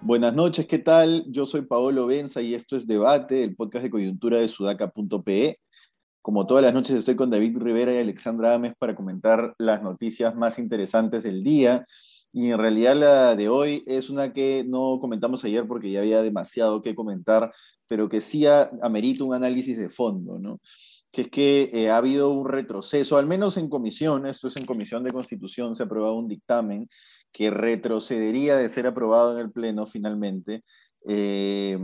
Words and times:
Buenas 0.00 0.34
noches, 0.34 0.66
¿qué 0.66 0.78
tal? 0.78 1.24
Yo 1.28 1.46
soy 1.46 1.62
Paolo 1.62 2.06
Benza 2.06 2.40
y 2.40 2.54
esto 2.54 2.76
es 2.76 2.86
Debate, 2.86 3.42
el 3.42 3.56
podcast 3.56 3.84
de 3.84 3.90
coyuntura 3.90 4.38
de 4.38 4.48
sudaca.pe. 4.48 5.58
Como 6.22 6.46
todas 6.46 6.62
las 6.62 6.72
noches 6.72 6.96
estoy 6.96 7.16
con 7.16 7.30
David 7.30 7.58
Rivera 7.58 7.92
y 7.92 7.98
Alexandra 7.98 8.54
Ames 8.54 8.74
para 8.78 8.94
comentar 8.94 9.54
las 9.58 9.82
noticias 9.82 10.34
más 10.34 10.58
interesantes 10.58 11.22
del 11.22 11.42
día. 11.42 11.86
Y 12.34 12.50
en 12.50 12.58
realidad 12.58 12.96
la 12.96 13.36
de 13.36 13.48
hoy 13.48 13.84
es 13.86 14.10
una 14.10 14.32
que 14.32 14.64
no 14.66 14.98
comentamos 15.00 15.44
ayer 15.44 15.68
porque 15.68 15.92
ya 15.92 16.00
había 16.00 16.20
demasiado 16.20 16.82
que 16.82 16.96
comentar, 16.96 17.52
pero 17.86 18.08
que 18.08 18.20
sí 18.20 18.44
amerita 18.82 19.22
un 19.22 19.34
análisis 19.34 19.78
de 19.78 19.88
fondo, 19.88 20.40
¿no? 20.40 20.60
que 21.12 21.22
es 21.22 21.28
que 21.30 21.70
eh, 21.72 21.90
ha 21.90 21.98
habido 21.98 22.30
un 22.30 22.48
retroceso, 22.48 23.16
al 23.16 23.28
menos 23.28 23.56
en 23.56 23.68
comisión, 23.68 24.26
esto 24.26 24.48
es 24.48 24.56
en 24.56 24.66
comisión 24.66 25.04
de 25.04 25.12
constitución, 25.12 25.76
se 25.76 25.84
ha 25.84 25.86
aprobado 25.86 26.14
un 26.16 26.26
dictamen 26.26 26.88
que 27.30 27.50
retrocedería 27.50 28.56
de 28.56 28.68
ser 28.68 28.88
aprobado 28.88 29.38
en 29.38 29.38
el 29.38 29.52
Pleno 29.52 29.86
finalmente, 29.86 30.64
eh, 31.06 31.78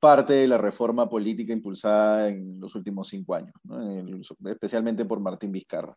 parte 0.00 0.32
de 0.32 0.48
la 0.48 0.56
reforma 0.56 1.10
política 1.10 1.52
impulsada 1.52 2.28
en 2.28 2.58
los 2.58 2.74
últimos 2.74 3.08
cinco 3.08 3.34
años, 3.34 3.52
especialmente 4.46 5.04
por 5.04 5.20
Martín 5.20 5.52
Vizcarra. 5.52 5.94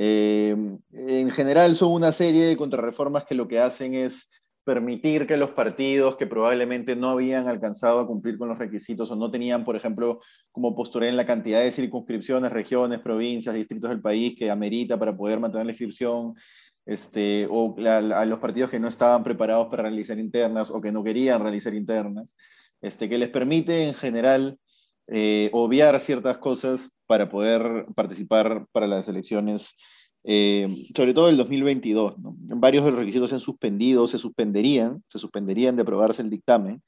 Eh, 0.00 0.54
en 0.92 1.30
general 1.32 1.74
son 1.74 1.90
una 1.90 2.12
serie 2.12 2.46
de 2.46 2.56
contrarreformas 2.56 3.24
que 3.24 3.34
lo 3.34 3.48
que 3.48 3.58
hacen 3.58 3.94
es 3.94 4.28
permitir 4.62 5.26
que 5.26 5.36
los 5.36 5.50
partidos 5.50 6.14
que 6.14 6.28
probablemente 6.28 6.94
no 6.94 7.10
habían 7.10 7.48
alcanzado 7.48 7.98
a 7.98 8.06
cumplir 8.06 8.38
con 8.38 8.48
los 8.48 8.58
requisitos 8.58 9.10
o 9.10 9.16
no 9.16 9.28
tenían, 9.28 9.64
por 9.64 9.74
ejemplo, 9.74 10.20
como 10.52 10.76
postura 10.76 11.08
en 11.08 11.16
la 11.16 11.26
cantidad 11.26 11.60
de 11.60 11.72
circunscripciones, 11.72 12.52
regiones, 12.52 13.00
provincias, 13.00 13.56
distritos 13.56 13.90
del 13.90 14.00
país 14.00 14.36
que 14.38 14.50
amerita 14.50 14.96
para 14.96 15.16
poder 15.16 15.40
mantener 15.40 15.66
la 15.66 15.72
inscripción, 15.72 16.34
este, 16.86 17.48
o 17.50 17.74
a, 17.80 18.24
los 18.24 18.38
partidos 18.38 18.70
que 18.70 18.78
no 18.78 18.86
estaban 18.86 19.24
preparados 19.24 19.66
para 19.66 19.84
realizar 19.84 20.18
internas 20.18 20.70
o 20.70 20.80
que 20.80 20.92
no 20.92 21.02
querían 21.02 21.42
realizar 21.42 21.74
internas, 21.74 22.36
este, 22.80 23.08
que 23.08 23.18
les 23.18 23.30
permite 23.30 23.88
en 23.88 23.94
general 23.94 24.58
eh, 25.10 25.48
obviar 25.52 25.98
ciertas 26.00 26.38
cosas 26.38 26.90
para 27.06 27.28
poder 27.28 27.86
participar 27.94 28.66
para 28.72 28.86
las 28.86 29.08
elecciones, 29.08 29.74
eh, 30.24 30.68
sobre 30.94 31.14
todo 31.14 31.30
el 31.30 31.36
2022. 31.36 32.14
Varios 32.18 32.84
de 32.84 32.90
los 32.90 33.00
requisitos 33.00 33.30
se 33.30 33.36
han 33.36 33.40
suspendido, 33.40 34.06
se 34.06 34.18
suspenderían, 34.18 35.02
se 35.06 35.18
suspenderían 35.18 35.76
de 35.76 35.82
aprobarse 35.82 36.20
el 36.20 36.28
dictamen. 36.28 36.82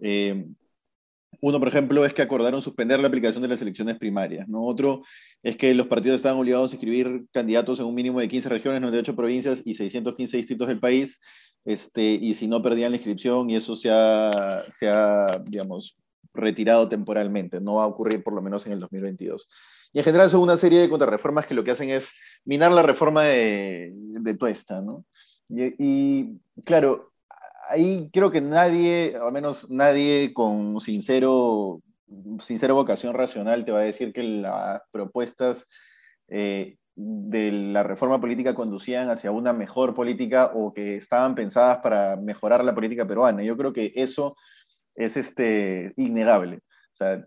Eh, 0.00 0.46
uno, 1.40 1.58
por 1.58 1.68
ejemplo, 1.68 2.04
es 2.04 2.12
que 2.12 2.22
acordaron 2.22 2.60
suspender 2.60 3.00
la 3.00 3.08
aplicación 3.08 3.42
de 3.42 3.48
las 3.48 3.62
elecciones 3.62 3.98
primarias. 3.98 4.46
¿no? 4.48 4.64
Otro 4.64 5.02
es 5.42 5.56
que 5.56 5.74
los 5.74 5.86
partidos 5.86 6.16
estaban 6.16 6.38
obligados 6.38 6.70
a 6.70 6.74
inscribir 6.76 7.24
candidatos 7.32 7.80
en 7.80 7.86
un 7.86 7.94
mínimo 7.94 8.20
de 8.20 8.28
15 8.28 8.48
regiones, 8.48 8.80
98 8.82 9.16
provincias 9.16 9.62
y 9.64 9.74
615 9.74 10.36
distritos 10.36 10.68
del 10.68 10.80
país, 10.80 11.18
este, 11.64 12.12
y 12.12 12.34
si 12.34 12.46
no 12.46 12.62
perdían 12.62 12.92
la 12.92 12.96
inscripción, 12.96 13.48
y 13.48 13.56
eso 13.56 13.74
se 13.74 13.90
ha, 13.90 14.64
se 14.70 14.88
ha, 14.88 15.42
digamos, 15.46 15.96
retirado 16.34 16.88
temporalmente. 16.88 17.60
No 17.60 17.74
va 17.74 17.84
a 17.84 17.88
ocurrir 17.88 18.22
por 18.22 18.34
lo 18.34 18.42
menos 18.42 18.66
en 18.66 18.72
el 18.72 18.80
2022. 18.80 19.48
Y 19.92 19.98
en 19.98 20.04
general 20.04 20.30
son 20.30 20.40
una 20.40 20.56
serie 20.56 20.80
de 20.80 20.88
contrarreformas 20.88 21.46
que 21.46 21.54
lo 21.54 21.64
que 21.64 21.72
hacen 21.72 21.90
es 21.90 22.12
minar 22.44 22.70
la 22.72 22.82
reforma 22.82 23.24
de, 23.24 23.90
de 23.92 24.34
Tuesta. 24.34 24.80
¿no? 24.80 25.04
Y, 25.48 26.38
claro, 26.64 27.12
ahí 27.68 28.08
creo 28.12 28.30
que 28.30 28.40
nadie, 28.40 29.16
al 29.20 29.32
menos 29.32 29.68
nadie 29.70 30.32
con 30.32 30.80
sincero, 30.80 31.80
sincera 32.38 32.72
vocación 32.72 33.14
racional 33.14 33.64
te 33.64 33.72
va 33.72 33.80
a 33.80 33.84
decir 33.84 34.12
que 34.12 34.22
las 34.22 34.82
propuestas 34.92 35.66
eh, 36.28 36.76
de 36.94 37.50
la 37.50 37.82
reforma 37.82 38.20
política 38.20 38.54
conducían 38.54 39.10
hacia 39.10 39.30
una 39.30 39.52
mejor 39.52 39.94
política 39.94 40.52
o 40.54 40.72
que 40.72 40.96
estaban 40.96 41.34
pensadas 41.34 41.78
para 41.78 42.16
mejorar 42.16 42.64
la 42.64 42.74
política 42.74 43.06
peruana. 43.06 43.42
Yo 43.42 43.56
creo 43.56 43.72
que 43.72 43.92
eso 43.96 44.36
es 44.94 45.16
este, 45.16 45.92
innegable. 45.96 46.56
O 46.56 46.94
sea, 46.94 47.24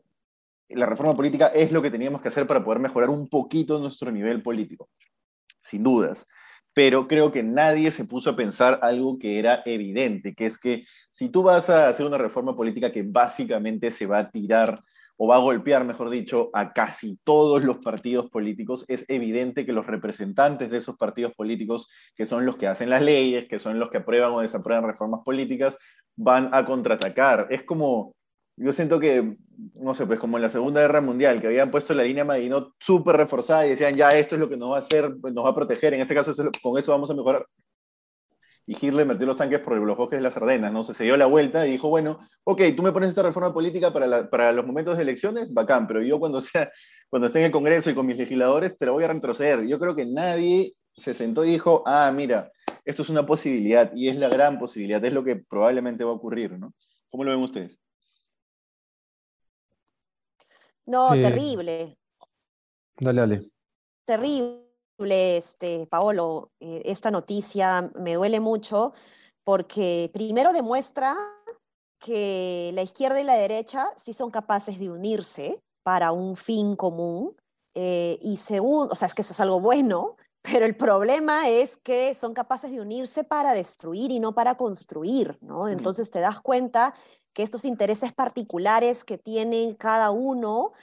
la 0.69 0.85
reforma 0.85 1.13
política 1.13 1.47
es 1.47 1.71
lo 1.71 1.81
que 1.81 1.91
teníamos 1.91 2.21
que 2.21 2.27
hacer 2.27 2.47
para 2.47 2.63
poder 2.63 2.79
mejorar 2.79 3.09
un 3.09 3.27
poquito 3.27 3.79
nuestro 3.79 4.11
nivel 4.11 4.41
político, 4.41 4.89
sin 5.61 5.83
dudas 5.83 6.27
pero 6.73 7.07
creo 7.07 7.31
que 7.31 7.43
nadie 7.43 7.91
se 7.91 8.05
puso 8.05 8.31
a 8.31 8.35
pensar 8.35 8.79
algo 8.81 9.19
que 9.19 9.39
era 9.39 9.61
evidente, 9.65 10.33
que 10.33 10.45
es 10.45 10.57
que 10.57 10.85
si 11.11 11.29
tú 11.29 11.43
vas 11.43 11.69
a 11.69 11.87
hacer 11.87 12.05
una 12.05 12.17
reforma 12.17 12.55
política 12.55 12.91
que 12.91 13.03
básicamente 13.03 13.91
se 13.91 14.05
va 14.05 14.19
a 14.19 14.31
tirar 14.31 14.79
o 15.15 15.27
va 15.27 15.35
a 15.35 15.39
golpear, 15.39 15.85
mejor 15.85 16.09
dicho, 16.09 16.49
a 16.53 16.73
casi 16.73 17.19
todos 17.23 17.63
los 17.63 17.77
partidos 17.77 18.31
políticos, 18.31 18.83
es 18.87 19.05
evidente 19.07 19.63
que 19.63 19.71
los 19.71 19.85
representantes 19.85 20.71
de 20.71 20.77
esos 20.77 20.97
partidos 20.97 21.33
políticos, 21.33 21.87
que 22.15 22.25
son 22.25 22.47
los 22.47 22.57
que 22.57 22.67
hacen 22.67 22.89
las 22.89 23.03
leyes, 23.03 23.47
que 23.47 23.59
son 23.59 23.79
los 23.79 23.91
que 23.91 23.97
aprueban 23.97 24.31
o 24.31 24.41
desaprueban 24.41 24.85
reformas 24.85 25.21
políticas, 25.23 25.77
van 26.15 26.49
a 26.53 26.65
contraatacar. 26.65 27.47
Es 27.49 27.63
como, 27.63 28.13
yo 28.55 28.71
siento 28.73 28.99
que, 28.99 29.37
no 29.75 29.93
sé, 29.93 30.05
pues 30.05 30.19
como 30.19 30.37
en 30.37 30.43
la 30.43 30.49
Segunda 30.49 30.81
Guerra 30.81 31.01
Mundial, 31.01 31.41
que 31.41 31.47
habían 31.47 31.71
puesto 31.71 31.93
la 31.93 32.03
línea 32.03 32.23
Maginot 32.23 32.73
súper 32.79 33.17
reforzada 33.17 33.65
y 33.65 33.71
decían, 33.71 33.95
ya, 33.95 34.09
esto 34.09 34.35
es 34.35 34.41
lo 34.41 34.49
que 34.49 34.57
nos 34.57 34.71
va 34.71 34.77
a 34.77 34.79
hacer, 34.79 35.15
pues, 35.21 35.33
nos 35.33 35.45
va 35.45 35.49
a 35.49 35.55
proteger, 35.55 35.93
en 35.93 36.01
este 36.01 36.15
caso 36.15 36.33
con 36.61 36.77
eso 36.77 36.91
vamos 36.91 37.09
a 37.09 37.13
mejorar. 37.13 37.45
Y 38.65 38.77
Hitler 38.79 39.05
metió 39.05 39.25
los 39.27 39.35
tanques 39.35 39.59
por 39.59 39.75
los 39.75 39.97
bosques 39.97 40.19
de 40.19 40.23
las 40.23 40.37
Ardenas, 40.37 40.71
¿no? 40.71 40.85
Se, 40.85 40.93
se 40.93 41.03
dio 41.03 41.17
la 41.17 41.25
vuelta 41.25 41.67
y 41.67 41.71
dijo, 41.71 41.89
bueno, 41.89 42.19
ok, 42.45 42.61
tú 42.77 42.81
me 42.81 42.93
pones 42.93 43.09
esta 43.09 43.21
reforma 43.21 43.53
política 43.53 43.91
para, 43.91 44.29
para 44.29 44.53
los 44.53 44.65
momentos 44.65 44.95
de 44.95 45.03
elecciones, 45.03 45.53
bacán, 45.53 45.85
pero 45.85 46.01
yo 46.01 46.17
cuando, 46.17 46.39
sea, 46.39 46.71
cuando 47.09 47.27
esté 47.27 47.39
en 47.39 47.45
el 47.45 47.51
Congreso 47.51 47.89
y 47.89 47.95
con 47.95 48.05
mis 48.05 48.17
legisladores 48.17 48.77
te 48.77 48.85
la 48.85 48.93
voy 48.93 49.03
a 49.03 49.09
retroceder. 49.09 49.67
Yo 49.67 49.79
creo 49.79 49.95
que 49.95 50.05
nadie 50.05 50.73
se 50.95 51.13
sentó 51.13 51.43
y 51.43 51.51
dijo, 51.51 51.83
ah, 51.85 52.09
mira, 52.15 52.51
esto 52.85 53.03
es 53.03 53.09
una 53.09 53.25
posibilidad 53.25 53.93
y 53.95 54.09
es 54.09 54.15
la 54.17 54.29
gran 54.29 54.59
posibilidad, 54.59 55.03
es 55.03 55.13
lo 55.13 55.23
que 55.23 55.37
probablemente 55.37 56.03
va 56.03 56.11
a 56.11 56.15
ocurrir, 56.15 56.57
¿no? 56.57 56.73
¿Cómo 57.09 57.23
lo 57.23 57.31
ven 57.31 57.43
ustedes? 57.43 57.77
No, 60.85 61.11
terrible. 61.11 61.97
Dale, 62.97 63.21
dale. 63.21 63.51
Terrible, 64.05 65.37
este, 65.37 65.87
Paolo. 65.87 66.51
Eh, 66.59 66.81
esta 66.85 67.09
noticia 67.09 67.89
me 67.95 68.15
duele 68.15 68.39
mucho 68.39 68.93
porque 69.43 70.09
primero 70.13 70.51
demuestra 70.51 71.15
que 71.99 72.71
la 72.73 72.81
izquierda 72.81 73.21
y 73.21 73.23
la 73.23 73.35
derecha 73.35 73.89
sí 73.95 74.11
son 74.11 74.29
capaces 74.29 74.77
de 74.77 74.89
unirse 74.89 75.63
para 75.83 76.11
un 76.11 76.35
fin 76.35 76.75
común. 76.75 77.35
Eh, 77.75 78.19
y 78.21 78.37
segundo, 78.37 78.91
o 78.91 78.95
sea, 78.95 79.07
es 79.07 79.13
que 79.13 79.21
eso 79.21 79.33
es 79.33 79.39
algo 79.39 79.59
bueno, 79.59 80.17
pero 80.43 80.65
el 80.65 80.75
problema 80.75 81.49
es 81.49 81.77
que 81.77 82.13
son 82.13 82.33
capaces 82.33 82.71
de 82.71 82.81
unirse 82.81 83.23
para 83.23 83.53
destruir 83.53 84.11
y 84.11 84.19
no 84.19 84.35
para 84.35 84.55
construir, 84.55 85.37
¿no? 85.41 85.69
Entonces 85.69 86.11
te 86.11 86.19
das 86.19 86.41
cuenta 86.41 86.93
que 87.33 87.43
estos 87.43 87.65
intereses 87.65 88.13
particulares 88.13 89.03
que 89.03 89.17
tienen 89.17 89.73
cada 89.73 90.11
uno 90.11 90.73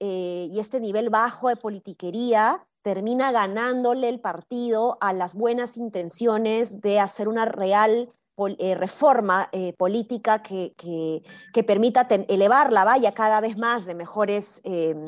eh, 0.00 0.48
y 0.50 0.58
este 0.58 0.80
nivel 0.80 1.08
bajo 1.08 1.48
de 1.48 1.56
politiquería 1.56 2.66
termina 2.82 3.32
ganándole 3.32 4.08
el 4.08 4.20
partido 4.20 4.98
a 5.00 5.12
las 5.12 5.32
buenas 5.32 5.78
intenciones 5.78 6.82
de 6.82 7.00
hacer 7.00 7.28
una 7.28 7.46
real 7.46 8.12
eh, 8.58 8.74
reforma 8.74 9.48
eh, 9.52 9.74
política 9.74 10.42
que, 10.42 10.74
que, 10.76 11.62
permita 11.62 12.08
elevar 12.28 12.72
la 12.72 12.84
valla 12.84 13.14
cada 13.14 13.40
vez 13.40 13.56
más 13.56 13.86
de 13.86 13.94
mejores, 13.94 14.60
em, 14.64 15.06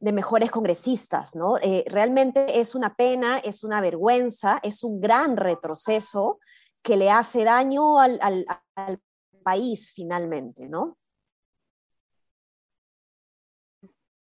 de 0.00 0.12
mejores 0.12 0.50
congresistas. 0.50 1.36
¿no? 1.36 1.54
realmente 1.86 2.58
es 2.60 2.74
una 2.74 2.94
pena, 2.94 3.38
es 3.38 3.62
una 3.62 3.80
vergüenza, 3.80 4.58
es 4.62 4.82
un 4.82 5.00
gran 5.00 5.36
retroceso 5.36 6.38
que 6.82 6.96
le 6.96 7.10
hace 7.10 7.44
daño 7.44 7.98
al, 7.98 8.18
al, 8.22 8.46
al 8.74 8.98
país 9.42 9.92
finalmente, 9.94 10.68
¿no? 10.68 10.98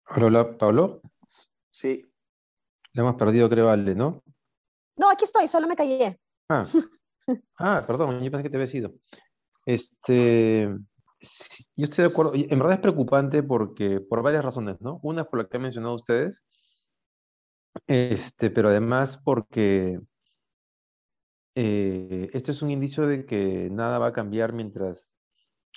Hola, 0.09 0.57
Pablo. 0.57 1.03
Sí. 1.71 2.05
Le 2.93 3.03
hemos 3.03 3.17
perdido, 3.17 3.51
creo, 3.51 3.69
Ale, 3.69 3.95
¿no? 3.95 4.23
No, 4.97 5.11
aquí 5.11 5.25
estoy, 5.25 5.49
solo 5.49 5.67
me 5.67 5.77
callé. 5.77 6.19
Ah, 6.49 6.63
ah 7.59 7.85
perdón, 7.87 8.23
yo 8.23 8.31
pensé 8.31 8.45
que 8.45 8.51
te 8.51 8.57
había 8.57 8.67
sido. 8.67 8.95
Este, 9.67 10.75
yo 11.77 11.85
estoy 11.85 12.05
de 12.05 12.11
acuerdo. 12.11 12.33
En 12.35 12.59
verdad 12.59 12.75
es 12.75 12.81
preocupante 12.81 13.43
porque, 13.43 14.01
por 14.01 14.23
varias 14.23 14.45
razones, 14.45 14.81
¿no? 14.81 15.01
Una 15.03 15.23
es 15.23 15.29
por 15.29 15.41
la 15.41 15.49
que 15.49 15.57
han 15.57 15.63
mencionado 15.63 15.95
ustedes, 15.95 16.45
este, 17.87 18.51
pero 18.51 18.69
además 18.69 19.21
porque 19.25 20.01
eh, 21.55 22.29
esto 22.33 22.53
es 22.53 22.63
un 22.63 22.71
indicio 22.71 23.07
de 23.07 23.25
que 23.25 23.69
nada 23.71 23.99
va 23.99 24.09
a 24.09 24.13
cambiar 24.13 24.53
mientras 24.53 25.17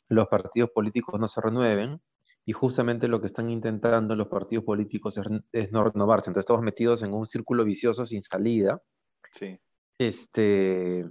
los 0.09 0.27
partidos 0.27 0.71
políticos 0.71 1.19
no 1.19 1.27
se 1.27 1.39
renueven 1.41 2.01
y 2.45 2.51
justamente 2.51 3.07
lo 3.07 3.21
que 3.21 3.27
están 3.27 3.49
intentando 3.49 4.15
los 4.15 4.27
partidos 4.27 4.65
políticos 4.65 5.19
es, 5.51 5.71
no 5.71 5.83
renovarse. 5.83 6.29
Entonces 6.29 6.45
estamos 6.47 6.63
metidos 6.63 7.03
en 7.03 7.13
un 7.13 7.27
círculo 7.27 7.63
vicioso 7.63 8.05
sin 8.05 8.23
salida. 8.23 8.81
Sí. 9.33 9.59
Este, 9.97 11.05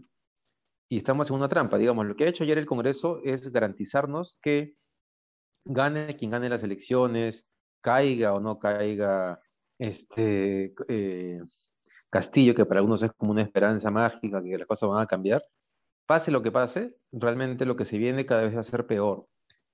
y 0.88 0.96
estamos 0.96 1.30
en 1.30 1.36
una 1.36 1.48
trampa. 1.48 1.78
Digamos, 1.78 2.06
lo 2.06 2.16
que 2.16 2.24
ha 2.24 2.28
hecho 2.28 2.44
ayer 2.44 2.58
el 2.58 2.66
Congreso 2.66 3.20
es 3.24 3.52
garantizarnos 3.52 4.38
que 4.42 4.74
gane 5.64 6.16
quien 6.16 6.30
gane 6.30 6.48
las 6.48 6.62
elecciones, 6.62 7.44
caiga 7.80 8.34
o 8.34 8.40
no 8.40 8.58
caiga 8.58 9.40
este 9.78 10.74
eh, 10.88 11.40
Castillo, 12.10 12.54
que 12.54 12.64
para 12.64 12.80
algunos 12.80 13.02
es 13.02 13.12
como 13.16 13.32
una 13.32 13.42
esperanza 13.42 13.90
mágica, 13.90 14.42
que 14.42 14.58
las 14.58 14.66
cosas 14.66 14.88
van 14.88 15.02
a 15.02 15.06
cambiar. 15.06 15.44
Pase 16.06 16.30
lo 16.30 16.42
que 16.42 16.50
pase, 16.50 16.96
realmente 17.12 17.66
lo 17.66 17.76
que 17.76 17.84
se 17.84 17.98
viene 17.98 18.24
cada 18.24 18.42
vez 18.42 18.56
va 18.56 18.60
a 18.60 18.64
ser 18.64 18.86
peor. 18.86 19.26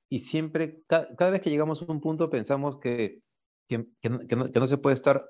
Y 0.08 0.20
siempre, 0.20 0.82
cada 0.88 1.30
vez 1.30 1.40
que 1.40 1.50
llegamos 1.50 1.80
a 1.82 1.90
un 1.90 2.00
punto, 2.00 2.28
pensamos 2.28 2.78
que, 2.78 3.20
que, 3.68 3.86
no, 4.08 4.66
se 4.66 4.78
puede 4.78 4.94
estar 4.94 5.24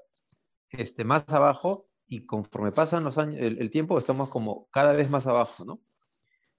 este, 0.70 1.04
más 1.04 1.28
abajo 1.28 1.88
y 2.14 2.26
conforme 2.26 2.70
pasan 2.70 3.02
los 3.02 3.18
años, 3.18 3.40
el, 3.40 3.70
tiempo, 3.72 3.98
estamos 3.98 4.28
como 4.28 4.68
cada 4.70 4.92
vez 4.92 5.10
más 5.10 5.26
abajo, 5.26 5.64
¿no? 5.64 5.80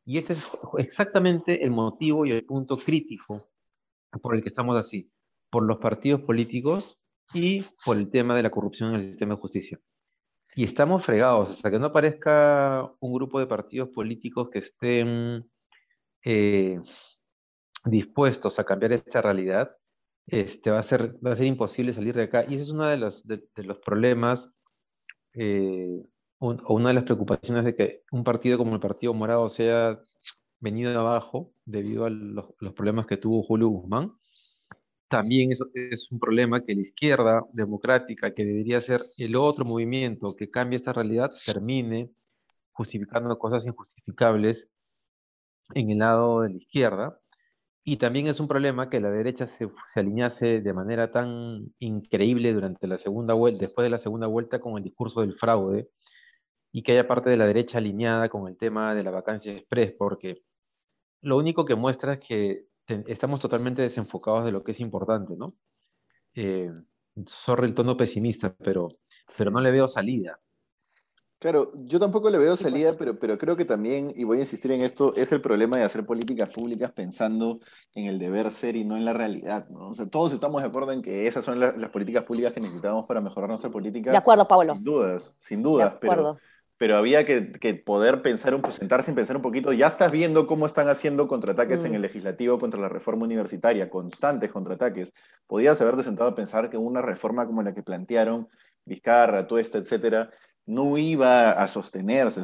Y 0.03 0.17
este 0.17 0.33
es 0.33 0.43
exactamente 0.77 1.63
el 1.63 1.71
motivo 1.71 2.25
y 2.25 2.31
el 2.31 2.45
punto 2.45 2.75
crítico 2.75 3.47
por 4.21 4.35
el 4.35 4.41
que 4.41 4.49
estamos 4.49 4.75
así, 4.75 5.09
por 5.49 5.63
los 5.63 5.77
partidos 5.77 6.21
políticos 6.21 6.99
y 7.33 7.63
por 7.85 7.95
el 7.95 8.09
tema 8.09 8.35
de 8.35 8.43
la 8.43 8.49
corrupción 8.49 8.89
en 8.89 8.95
el 8.95 9.03
sistema 9.03 9.35
de 9.35 9.41
justicia. 9.41 9.79
Y 10.55 10.65
estamos 10.65 11.05
fregados, 11.05 11.49
hasta 11.51 11.71
que 11.71 11.79
no 11.79 11.87
aparezca 11.87 12.91
un 12.99 13.13
grupo 13.13 13.39
de 13.39 13.47
partidos 13.47 13.89
políticos 13.89 14.49
que 14.49 14.59
estén 14.59 15.49
eh, 16.25 16.81
dispuestos 17.85 18.59
a 18.59 18.65
cambiar 18.65 18.91
esta 18.91 19.21
realidad, 19.21 19.75
este, 20.27 20.69
va, 20.69 20.79
a 20.79 20.83
ser, 20.83 21.15
va 21.25 21.31
a 21.31 21.35
ser 21.35 21.45
imposible 21.45 21.93
salir 21.93 22.15
de 22.15 22.23
acá. 22.23 22.43
Y 22.45 22.55
ese 22.55 22.65
es 22.65 22.69
uno 22.71 22.87
de 22.87 22.97
los, 22.97 23.25
de, 23.25 23.41
los 23.57 23.79
problemas 23.79 24.51
eh, 25.35 26.03
una 26.39 26.89
de 26.89 26.93
las 26.95 27.03
preocupaciones 27.03 27.65
de 27.65 27.75
que 27.75 28.03
un 28.11 28.23
partido 28.23 28.57
como 28.57 28.73
el 28.73 28.79
Partido 28.79 29.13
Morado 29.13 29.49
sea 29.49 29.99
venido 30.59 30.97
abajo 30.99 31.53
debido 31.65 32.05
a 32.05 32.09
los, 32.09 32.53
problemas 32.73 33.05
que 33.05 33.17
tuvo 33.17 33.43
Julio 33.43 33.69
Guzmán. 33.69 34.13
También 35.07 35.51
eso 35.51 35.67
es 35.73 36.11
un 36.11 36.19
problema 36.19 36.63
que 36.63 36.73
la 36.73 36.81
izquierda 36.81 37.43
democrática, 37.53 38.33
que 38.33 38.43
debería 38.43 38.81
ser 38.81 39.05
el 39.17 39.35
otro 39.35 39.63
movimiento 39.65 40.35
que 40.35 40.49
cambie 40.49 40.77
esta 40.77 40.93
realidad, 40.93 41.31
termine 41.45 42.11
justificando 42.71 43.37
cosas 43.37 43.65
injustificables 43.67 44.67
en 45.73 45.91
el 45.91 45.99
lado 45.99 46.41
de 46.41 46.49
la 46.49 46.57
izquierda. 46.57 47.19
Y 47.87 47.97
también 47.97 48.25
es 48.27 48.39
un 48.39 48.47
problema 48.47 48.89
que 48.89 48.99
la 48.99 49.11
derecha 49.11 49.45
se, 49.45 49.69
se 49.87 49.99
alinease 49.99 50.59
de 50.59 50.73
manera 50.73 51.11
tan 51.11 51.71
increíble 51.77 52.51
durante 52.51 52.87
la 52.87 52.97
segunda 52.97 53.35
vuelta, 53.35 53.65
después 53.65 53.85
de 53.85 53.91
la 53.91 53.99
segunda 53.99 54.25
vuelta 54.25 54.59
con 54.59 54.75
el 54.77 54.83
discurso 54.83 55.21
del 55.21 55.35
fraude, 55.35 55.91
y 56.71 56.81
que 56.81 56.93
haya 56.93 57.07
parte 57.07 57.29
de 57.29 57.37
la 57.37 57.45
derecha 57.45 57.77
alineada 57.77 58.27
con 58.27 58.47
el 58.47 58.57
tema 58.57 58.95
de 58.95 59.03
la 59.03 59.11
vacancia 59.11 59.53
express, 59.53 59.93
porque 59.97 60.41
lo 61.21 61.37
único 61.37 61.63
que 61.63 61.75
muestra 61.75 62.13
es 62.13 62.19
que 62.19 62.65
estamos 63.07 63.39
totalmente 63.39 63.83
desenfocados 63.83 64.45
de 64.45 64.51
lo 64.51 64.63
que 64.63 64.71
es 64.71 64.79
importante, 64.79 65.35
¿no? 65.37 65.55
Eh, 66.33 66.71
sorry 67.27 67.67
el 67.67 67.75
tono 67.75 67.95
pesimista, 67.95 68.55
pero, 68.55 68.89
pero 69.37 69.51
no 69.51 69.61
le 69.61 69.71
veo 69.71 69.87
salida. 69.87 70.39
Claro, 71.45 71.69
yo 71.75 71.99
tampoco 71.99 72.31
le 72.31 72.39
veo 72.39 72.55
salida, 72.55 72.87
pues. 72.87 72.97
pero, 72.97 73.19
pero 73.19 73.37
creo 73.37 73.55
que 73.55 73.65
también, 73.65 74.11
y 74.15 74.23
voy 74.23 74.37
a 74.37 74.39
insistir 74.39 74.71
en 74.71 74.81
esto, 74.81 75.13
es 75.15 75.31
el 75.31 75.41
problema 75.41 75.77
de 75.77 75.83
hacer 75.83 76.03
políticas 76.03 76.49
públicas 76.49 76.91
pensando 76.91 77.59
en 77.93 78.07
el 78.07 78.17
deber 78.17 78.49
ser 78.49 78.75
y 78.75 78.83
no 78.83 78.97
en 78.97 79.05
la 79.05 79.13
realidad. 79.13 79.69
¿no? 79.69 79.89
O 79.89 79.93
sea, 79.93 80.07
todos 80.07 80.33
estamos 80.33 80.63
de 80.63 80.69
acuerdo 80.69 80.91
en 80.91 81.03
que 81.03 81.27
esas 81.27 81.45
son 81.45 81.59
las 81.59 81.75
políticas 81.91 82.23
públicas 82.23 82.51
que 82.51 82.61
necesitamos 82.61 83.05
para 83.05 83.21
mejorar 83.21 83.47
nuestra 83.47 83.69
política. 83.69 84.09
De 84.09 84.17
acuerdo, 84.17 84.47
Pablo. 84.47 84.73
Sin 84.73 84.83
dudas, 84.83 85.35
sin 85.37 85.61
dudas. 85.61 85.91
De 85.91 85.97
acuerdo. 85.97 86.39
Pero, 86.77 86.97
había 86.97 87.25
que, 87.25 87.75
poder 87.75 88.23
pensar, 88.23 88.55
un, 88.55 88.63
sentarse 88.71 89.05
sin 89.05 89.15
pensar 89.15 89.35
un 89.35 89.43
poquito. 89.43 89.71
Ya 89.71 89.85
estás 89.85 90.11
viendo 90.11 90.47
cómo 90.47 90.65
están 90.65 90.89
haciendo 90.89 91.27
contraataques 91.27 91.83
en 91.83 91.91
mm. 91.91 91.95
el 91.95 92.01
legislativo 92.01 92.57
contra 92.57 92.81
la 92.81 92.89
reforma 92.89 93.23
universitaria, 93.23 93.87
constantes 93.87 94.51
contraataques. 94.51 95.13
Podías 95.45 95.79
haberte 95.79 96.01
sentado 96.01 96.31
a 96.31 96.33
pensar 96.33 96.71
que 96.71 96.77
una 96.77 97.03
reforma 97.03 97.45
como 97.45 97.61
la 97.61 97.75
que 97.75 97.83
plantearon 97.83 98.47
Vizcarra, 98.85 99.47
Tuesta, 99.47 99.77
etcétera, 99.79 100.29
no 100.65 100.97
iba 100.97 101.51
a 101.51 101.67
sostenerse. 101.67 102.41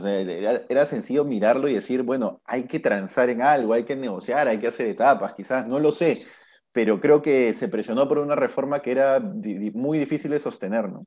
era, 0.69 0.85
sencillo 0.85 1.25
mirarlo 1.25 1.67
y 1.67 1.73
decir, 1.73 2.03
bueno, 2.03 2.41
hay 2.45 2.65
que 2.65 2.79
transar 2.79 3.29
en 3.29 3.41
algo, 3.41 3.73
hay 3.73 3.83
que 3.83 3.95
negociar, 3.95 4.47
hay 4.47 4.59
que 4.59 4.67
hacer 4.67 4.87
etapas, 4.87 5.33
quizás, 5.33 5.67
no 5.67 5.79
lo 5.79 5.91
sé, 5.91 6.25
pero 6.71 6.99
creo 6.99 7.21
que 7.21 7.53
se 7.53 7.67
presionó 7.67 8.07
por 8.07 8.19
una 8.19 8.35
reforma 8.35 8.81
que 8.81 8.91
era 8.91 9.19
muy 9.19 9.97
difícil 9.99 10.31
de 10.31 10.39
sostener, 10.39 10.89
¿no? 10.89 11.05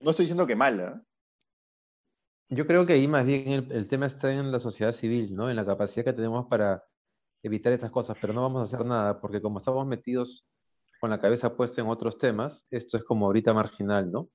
No 0.00 0.10
estoy 0.10 0.24
diciendo 0.24 0.46
que 0.46 0.54
mala. 0.54 1.02
Yo 2.50 2.66
creo 2.66 2.86
que 2.86 2.94
ahí 2.94 3.08
más 3.08 3.26
bien 3.26 3.48
el, 3.48 3.72
el, 3.72 3.88
tema 3.88 4.06
está 4.06 4.32
en 4.32 4.52
la 4.52 4.60
sociedad 4.60 4.92
civil, 4.92 5.34
¿no? 5.34 5.50
En 5.50 5.56
la 5.56 5.66
capacidad 5.66 6.04
que 6.04 6.12
tenemos 6.12 6.46
para 6.46 6.84
evitar 7.42 7.72
estas 7.72 7.90
cosas, 7.90 8.16
pero 8.20 8.32
no 8.32 8.42
vamos 8.42 8.60
a 8.60 8.64
hacer 8.74 8.86
nada, 8.86 9.20
porque 9.20 9.42
como 9.42 9.58
estamos 9.58 9.86
metidos 9.86 10.46
con 11.00 11.10
la 11.10 11.18
cabeza 11.18 11.56
puesta 11.56 11.80
en 11.80 11.88
otros 11.88 12.18
temas, 12.18 12.66
esto 12.70 12.96
es 12.96 13.04
como 13.04 13.26
ahorita 13.26 13.52
marginal, 13.52 14.10
¿no? 14.10 14.30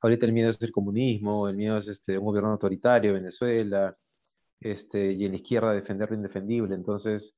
Ahorita 0.00 0.26
el 0.26 0.32
miedo 0.32 0.50
es 0.50 0.60
el 0.62 0.72
comunismo, 0.72 1.48
el 1.48 1.56
miedo 1.56 1.78
es 1.78 1.88
este, 1.88 2.18
un 2.18 2.24
gobierno 2.26 2.52
autoritario, 2.52 3.14
Venezuela, 3.14 3.96
este, 4.60 5.12
y 5.12 5.24
en 5.24 5.32
la 5.32 5.38
izquierda 5.38 5.72
defender 5.72 6.10
lo 6.10 6.16
indefendible. 6.16 6.74
Entonces, 6.74 7.36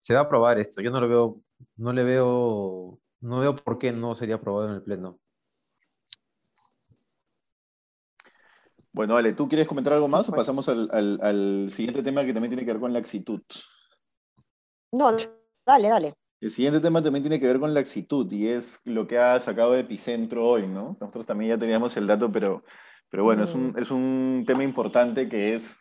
se 0.00 0.14
va 0.14 0.20
a 0.20 0.22
aprobar 0.24 0.58
esto. 0.58 0.80
Yo 0.80 0.90
no 0.90 1.00
lo 1.00 1.08
veo, 1.08 1.42
no 1.76 1.92
le 1.92 2.04
veo, 2.04 2.98
no 3.20 3.40
veo 3.40 3.56
por 3.56 3.78
qué 3.78 3.92
no 3.92 4.14
sería 4.14 4.36
aprobado 4.36 4.68
en 4.68 4.74
el 4.76 4.82
Pleno. 4.82 5.18
Bueno, 8.92 9.14
Ale, 9.16 9.34
¿tú 9.34 9.46
quieres 9.46 9.68
comentar 9.68 9.92
algo 9.92 10.08
más 10.08 10.26
o 10.28 10.32
pues. 10.32 10.40
pasamos 10.40 10.68
al, 10.70 10.88
al, 11.20 11.68
siguiente 11.70 12.02
tema 12.02 12.24
que 12.24 12.32
también 12.32 12.50
tiene 12.50 12.64
que 12.64 12.72
ver 12.72 12.80
con 12.80 12.94
la 12.94 13.00
actitud? 13.00 13.42
No, 14.92 15.12
dale, 15.66 15.88
dale. 15.88 16.14
El 16.46 16.52
siguiente 16.52 16.78
tema 16.78 17.02
también 17.02 17.24
tiene 17.24 17.40
que 17.40 17.46
ver 17.48 17.58
con 17.58 17.74
la 17.74 17.80
actitud 17.80 18.30
y 18.30 18.46
es 18.46 18.80
lo 18.84 19.08
que 19.08 19.18
ha 19.18 19.40
sacado 19.40 19.72
de 19.72 19.80
Epicentro 19.80 20.46
hoy, 20.46 20.68
¿no? 20.68 20.96
Nosotros 21.00 21.26
también 21.26 21.50
ya 21.50 21.58
teníamos 21.58 21.96
el 21.96 22.06
dato, 22.06 22.30
pero, 22.30 22.62
pero 23.10 23.24
bueno, 23.24 23.42
es, 23.42 23.52
un, 23.52 23.72
mm. 23.72 23.78
es 23.78 23.90
un 23.90 24.44
tema 24.46 24.62
importante 24.62 25.28
que 25.28 25.56
es 25.56 25.80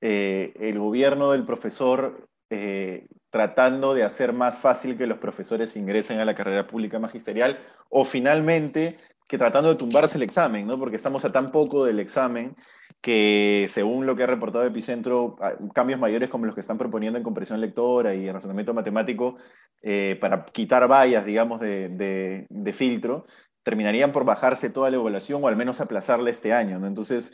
eh, 0.00 0.52
el 0.58 0.80
gobierno 0.80 1.30
del 1.30 1.44
profesor 1.44 2.28
eh, 2.50 3.06
tratando 3.30 3.94
de 3.94 4.02
hacer 4.02 4.32
más 4.32 4.58
fácil 4.58 4.98
que 4.98 5.06
los 5.06 5.18
profesores 5.18 5.76
ingresen 5.76 6.18
a 6.18 6.24
la 6.24 6.34
carrera 6.34 6.66
pública 6.66 6.98
magisterial 6.98 7.60
o 7.88 8.04
finalmente 8.04 8.96
que 9.28 9.38
tratando 9.38 9.68
de 9.68 9.76
tumbarse 9.76 10.18
el 10.18 10.24
examen, 10.24 10.66
¿no? 10.66 10.76
Porque 10.76 10.96
estamos 10.96 11.24
a 11.24 11.30
tan 11.30 11.52
poco 11.52 11.84
del 11.84 12.00
examen 12.00 12.56
que 13.00 13.68
según 13.70 14.04
lo 14.04 14.16
que 14.16 14.24
ha 14.24 14.26
reportado 14.26 14.64
Epicentro, 14.64 15.36
cambios 15.72 16.00
mayores 16.00 16.28
como 16.28 16.46
los 16.46 16.54
que 16.56 16.60
están 16.60 16.78
proponiendo 16.78 17.16
en 17.16 17.22
compresión 17.22 17.60
lectora 17.60 18.12
y 18.12 18.26
en 18.26 18.34
razonamiento 18.34 18.74
matemático 18.74 19.36
eh, 19.82 20.18
para 20.20 20.44
quitar 20.46 20.86
vallas, 20.90 21.24
digamos, 21.24 21.60
de, 21.60 22.74
filtro, 22.76 23.26
terminarían 23.62 24.12
por 24.12 24.24
bajarse 24.24 24.70
toda 24.70 24.90
la 24.90 24.96
evaluación 24.96 25.42
o 25.42 25.48
al 25.48 25.56
menos 25.56 25.80
aplazarla 25.80 26.30
este 26.30 26.52
año. 26.52 26.84
Entonces, 26.86 27.32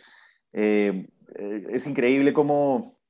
eh, 0.53 1.09
eh, 1.37 1.67
es 1.71 1.87
increíble 1.87 2.33
cómo, 2.33 3.01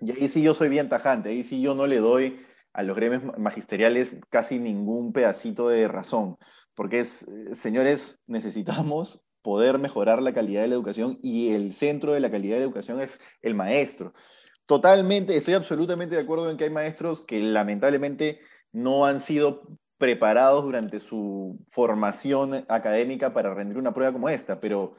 y 0.00 0.12
ahí 0.12 0.28
sí 0.28 0.42
yo 0.42 0.54
soy 0.54 0.68
bien 0.68 0.88
tajante, 0.88 1.30
ahí 1.30 1.42
sí 1.42 1.60
yo 1.60 1.74
no 1.74 1.86
le 1.86 1.98
doy 1.98 2.46
a 2.72 2.82
los 2.82 2.96
gremios 2.96 3.22
magisteriales 3.38 4.16
casi 4.30 4.58
ningún 4.58 5.12
pedacito 5.12 5.68
de 5.68 5.86
razón, 5.88 6.36
porque 6.74 7.00
es, 7.00 7.26
señores, 7.52 8.20
necesitamos 8.26 9.26
poder 9.42 9.78
mejorar 9.78 10.22
la 10.22 10.32
calidad 10.32 10.62
de 10.62 10.68
la 10.68 10.76
educación 10.76 11.18
y 11.22 11.50
el 11.50 11.74
centro 11.74 12.14
de 12.14 12.20
la 12.20 12.30
calidad 12.30 12.54
de 12.54 12.60
la 12.60 12.66
educación 12.66 13.00
es 13.02 13.18
el 13.42 13.54
maestro. 13.54 14.14
Totalmente, 14.66 15.36
estoy 15.36 15.54
absolutamente 15.54 16.14
de 16.14 16.22
acuerdo 16.22 16.48
en 16.48 16.56
que 16.56 16.64
hay 16.64 16.70
maestros 16.70 17.20
que 17.20 17.40
lamentablemente 17.40 18.40
no 18.72 19.06
han 19.06 19.20
sido 19.20 19.62
preparados 19.98 20.64
durante 20.64 20.98
su 20.98 21.64
formación 21.68 22.64
académica 22.68 23.32
para 23.32 23.54
rendir 23.54 23.78
una 23.78 23.94
prueba 23.94 24.12
como 24.12 24.28
esta, 24.28 24.60
pero 24.60 24.96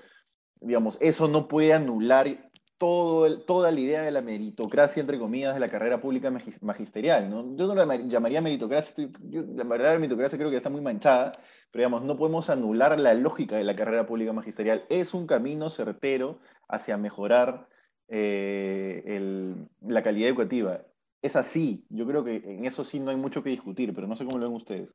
digamos, 0.62 0.98
eso 1.02 1.28
no 1.28 1.48
puede 1.48 1.74
anular 1.74 2.50
todo 2.78 3.42
toda 3.42 3.72
la 3.72 3.80
idea 3.80 4.02
de 4.02 4.12
la 4.12 4.22
meritocracia, 4.22 5.02
entre 5.02 5.20
comillas, 5.20 5.54
de 5.54 5.60
la 5.60 5.70
carrera 5.70 6.02
pública 6.02 6.32
magisterial. 6.62 7.30
¿no? 7.30 7.56
Yo 7.56 7.68
no 7.68 7.76
la 7.76 7.96
llamaría 7.96 8.42
meritocracia, 8.42 9.10
la 9.30 9.64
verdad 9.64 9.94
la 9.94 10.00
meritocracia 10.00 10.38
creo 10.38 10.50
que 10.50 10.58
está 10.58 10.70
muy 10.70 10.82
manchada, 10.82 11.32
pero 11.72 11.82
digamos, 11.82 12.04
no 12.04 12.18
podemos 12.18 12.50
anular 12.50 13.00
la 13.00 13.14
lógica 13.14 13.56
de 13.58 13.64
la 13.64 13.76
carrera 13.76 14.06
pública 14.06 14.34
magisterial. 14.34 14.86
Es 14.90 15.14
un 15.14 15.28
camino 15.28 15.70
certero 15.70 16.40
hacia 16.68 16.98
mejorar 16.98 17.68
eh, 18.08 19.56
la 19.82 20.04
calidad 20.04 20.30
educativa. 20.30 20.82
Es 21.24 21.38
así, 21.38 21.86
yo 21.90 22.06
creo 22.06 22.22
que 22.22 22.36
en 22.36 22.66
eso 22.66 22.84
sí 22.84 23.00
no 23.00 23.10
hay 23.10 23.16
mucho 23.16 23.42
que 23.42 23.50
discutir, 23.50 23.96
pero 23.96 24.08
no 24.08 24.18
sé 24.18 24.26
cómo 24.26 24.38
lo 24.38 24.48
ven 24.48 24.58
ustedes. 24.58 24.94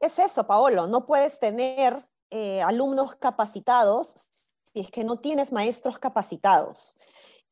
Es 0.00 0.18
eso, 0.18 0.44
Paolo, 0.44 0.88
no 0.88 1.06
puedes 1.06 1.38
tener 1.38 2.04
eh, 2.30 2.60
alumnos 2.62 3.14
capacitados 3.14 4.26
si 4.64 4.80
es 4.80 4.90
que 4.90 5.04
no 5.04 5.20
tienes 5.20 5.52
maestros 5.52 6.00
capacitados. 6.00 6.98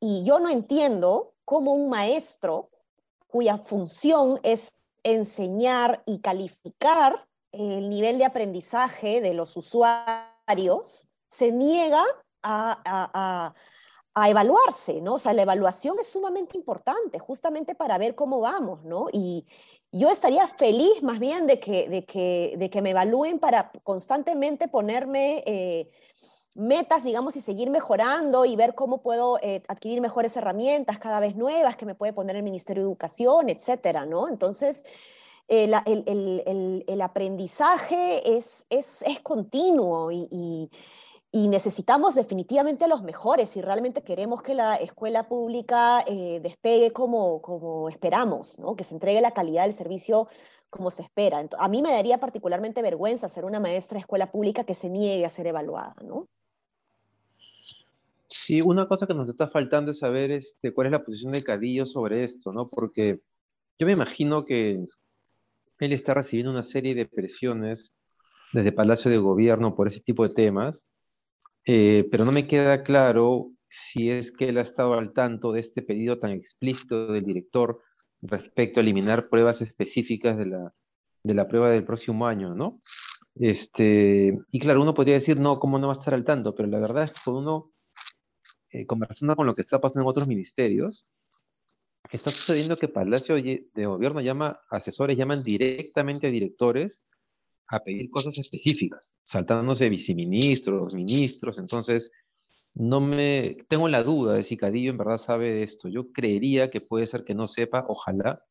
Y 0.00 0.24
yo 0.24 0.40
no 0.40 0.50
entiendo 0.50 1.34
cómo 1.44 1.72
un 1.72 1.88
maestro 1.88 2.70
cuya 3.28 3.58
función 3.58 4.40
es 4.42 4.72
enseñar 5.04 6.02
y 6.04 6.18
calificar 6.18 7.28
el 7.52 7.88
nivel 7.88 8.18
de 8.18 8.24
aprendizaje 8.24 9.20
de 9.20 9.34
los 9.34 9.56
usuarios, 9.56 11.06
se 11.28 11.52
niega 11.52 12.04
a, 12.42 12.82
a 12.84 13.54
evaluarse, 14.14 15.00
¿no? 15.00 15.14
O 15.14 15.18
sea, 15.18 15.32
la 15.32 15.42
evaluación 15.42 15.98
es 15.98 16.08
sumamente 16.08 16.56
importante, 16.56 17.18
justamente 17.18 17.74
para 17.74 17.96
ver 17.98 18.14
cómo 18.14 18.40
vamos, 18.40 18.84
¿no? 18.84 19.06
Y 19.12 19.46
yo 19.90 20.10
estaría 20.10 20.46
feliz 20.46 21.02
más 21.02 21.18
bien 21.18 21.46
de 21.46 21.58
que, 21.58 21.88
de 21.88 22.04
que, 22.04 22.54
de 22.58 22.70
que 22.70 22.82
me 22.82 22.90
evalúen 22.90 23.38
para 23.38 23.72
constantemente 23.82 24.68
ponerme 24.68 25.42
eh, 25.46 25.90
metas, 26.56 27.04
digamos, 27.04 27.36
y 27.36 27.40
seguir 27.40 27.70
mejorando 27.70 28.44
y 28.44 28.54
ver 28.54 28.74
cómo 28.74 29.02
puedo 29.02 29.38
eh, 29.40 29.62
adquirir 29.68 30.02
mejores 30.02 30.36
herramientas 30.36 30.98
cada 30.98 31.20
vez 31.20 31.34
nuevas 31.34 31.76
que 31.76 31.86
me 31.86 31.94
puede 31.94 32.12
poner 32.12 32.36
el 32.36 32.42
Ministerio 32.42 32.82
de 32.82 32.88
Educación, 32.88 33.48
etcétera, 33.48 34.04
¿no? 34.04 34.28
Entonces, 34.28 34.84
el, 35.48 35.74
el, 35.86 36.84
el, 36.86 37.00
aprendizaje 37.00 38.36
es, 38.36 38.66
es, 38.70 39.02
es 39.02 39.20
continuo 39.20 40.10
y 40.10 40.70
necesitamos 41.32 42.14
definitivamente 42.14 42.84
a 42.84 42.88
los 42.88 43.02
mejores 43.02 43.48
si 43.48 43.62
realmente 43.62 44.02
queremos 44.02 44.42
que 44.42 44.54
la 44.54 44.76
escuela 44.76 45.28
pública 45.28 46.04
eh, 46.06 46.40
despegue 46.42 46.92
como, 46.92 47.40
como 47.40 47.88
esperamos, 47.88 48.58
¿no? 48.58 48.76
que 48.76 48.84
se 48.84 48.92
entregue 48.92 49.22
la 49.22 49.30
calidad 49.30 49.62
del 49.62 49.72
servicio 49.72 50.28
como 50.68 50.90
se 50.90 51.02
espera. 51.02 51.42
a 51.58 51.68
mí 51.68 51.80
me 51.82 51.90
daría 51.90 52.18
particularmente 52.18 52.82
vergüenza 52.82 53.30
ser 53.30 53.46
una 53.46 53.60
maestra 53.60 53.96
de 53.96 54.00
escuela 54.00 54.30
pública 54.30 54.64
que 54.64 54.74
se 54.74 54.90
niegue 54.90 55.24
a 55.24 55.30
ser 55.30 55.46
evaluada. 55.46 55.96
¿no? 56.04 56.28
Sí, 58.28 58.60
una 58.60 58.86
cosa 58.86 59.06
que 59.06 59.14
nos 59.14 59.30
está 59.30 59.48
faltando 59.48 59.92
es 59.92 60.00
saber 60.00 60.32
este, 60.32 60.74
cuál 60.74 60.88
es 60.88 60.92
la 60.92 61.02
posición 61.02 61.32
de 61.32 61.42
Cadillo 61.42 61.86
sobre 61.86 62.24
esto, 62.24 62.52
¿no? 62.52 62.68
porque 62.68 63.20
yo 63.78 63.86
me 63.86 63.92
imagino 63.92 64.44
que 64.44 64.84
él 65.78 65.92
está 65.94 66.12
recibiendo 66.12 66.52
una 66.52 66.62
serie 66.62 66.94
de 66.94 67.06
presiones 67.06 67.94
desde 68.52 68.70
Palacio 68.70 69.10
de 69.10 69.16
Gobierno 69.16 69.74
por 69.74 69.86
ese 69.86 70.00
tipo 70.00 70.28
de 70.28 70.34
temas 70.34 70.88
eh, 71.64 72.06
pero 72.10 72.24
no 72.24 72.32
me 72.32 72.46
queda 72.46 72.82
claro 72.82 73.50
si 73.68 74.10
es 74.10 74.32
que 74.32 74.48
él 74.48 74.58
ha 74.58 74.62
estado 74.62 74.94
al 74.94 75.12
tanto 75.12 75.52
de 75.52 75.60
este 75.60 75.82
pedido 75.82 76.18
tan 76.18 76.30
explícito 76.32 77.12
del 77.12 77.24
director 77.24 77.80
respecto 78.20 78.80
a 78.80 78.82
eliminar 78.82 79.28
pruebas 79.28 79.62
específicas 79.62 80.36
de 80.36 80.46
la, 80.46 80.74
de 81.22 81.34
la 81.34 81.48
prueba 81.48 81.70
del 81.70 81.84
próximo 81.84 82.26
año, 82.26 82.54
¿no? 82.54 82.80
Este, 83.34 84.38
y 84.50 84.60
claro, 84.60 84.82
uno 84.82 84.92
podría 84.92 85.14
decir, 85.14 85.38
no, 85.38 85.58
¿cómo 85.58 85.78
no 85.78 85.86
va 85.86 85.94
a 85.94 85.98
estar 85.98 86.12
al 86.12 86.24
tanto? 86.24 86.54
Pero 86.54 86.68
la 86.68 86.80
verdad 86.80 87.04
es 87.04 87.12
que 87.12 87.30
uno, 87.30 87.72
eh, 88.70 88.84
conversando 88.86 89.36
con 89.36 89.46
lo 89.46 89.54
que 89.54 89.62
está 89.62 89.80
pasando 89.80 90.02
en 90.02 90.08
otros 90.08 90.28
ministerios, 90.28 91.06
está 92.10 92.30
sucediendo 92.30 92.76
que 92.76 92.88
Palacio 92.88 93.36
de 93.36 93.86
Gobierno 93.86 94.20
llama, 94.20 94.60
asesores 94.70 95.16
llaman 95.16 95.42
directamente 95.42 96.26
a 96.26 96.30
directores 96.30 97.06
a 97.72 97.82
pedir 97.82 98.10
cosas 98.10 98.36
específicas, 98.36 99.18
saltándose 99.24 99.88
viceministros, 99.88 100.92
ministros, 100.94 101.58
entonces 101.58 102.12
no 102.74 103.00
me 103.00 103.56
tengo 103.66 103.88
la 103.88 104.02
duda 104.02 104.34
de 104.34 104.42
si 104.42 104.58
Cadillo 104.58 104.90
en 104.90 104.98
verdad 104.98 105.16
sabe 105.16 105.50
de 105.50 105.62
esto. 105.62 105.88
Yo 105.88 106.12
creería 106.12 106.70
que 106.70 106.82
puede 106.82 107.06
ser 107.06 107.24
que 107.24 107.34
no 107.34 107.48
sepa, 107.48 107.86
ojalá. 107.88 108.44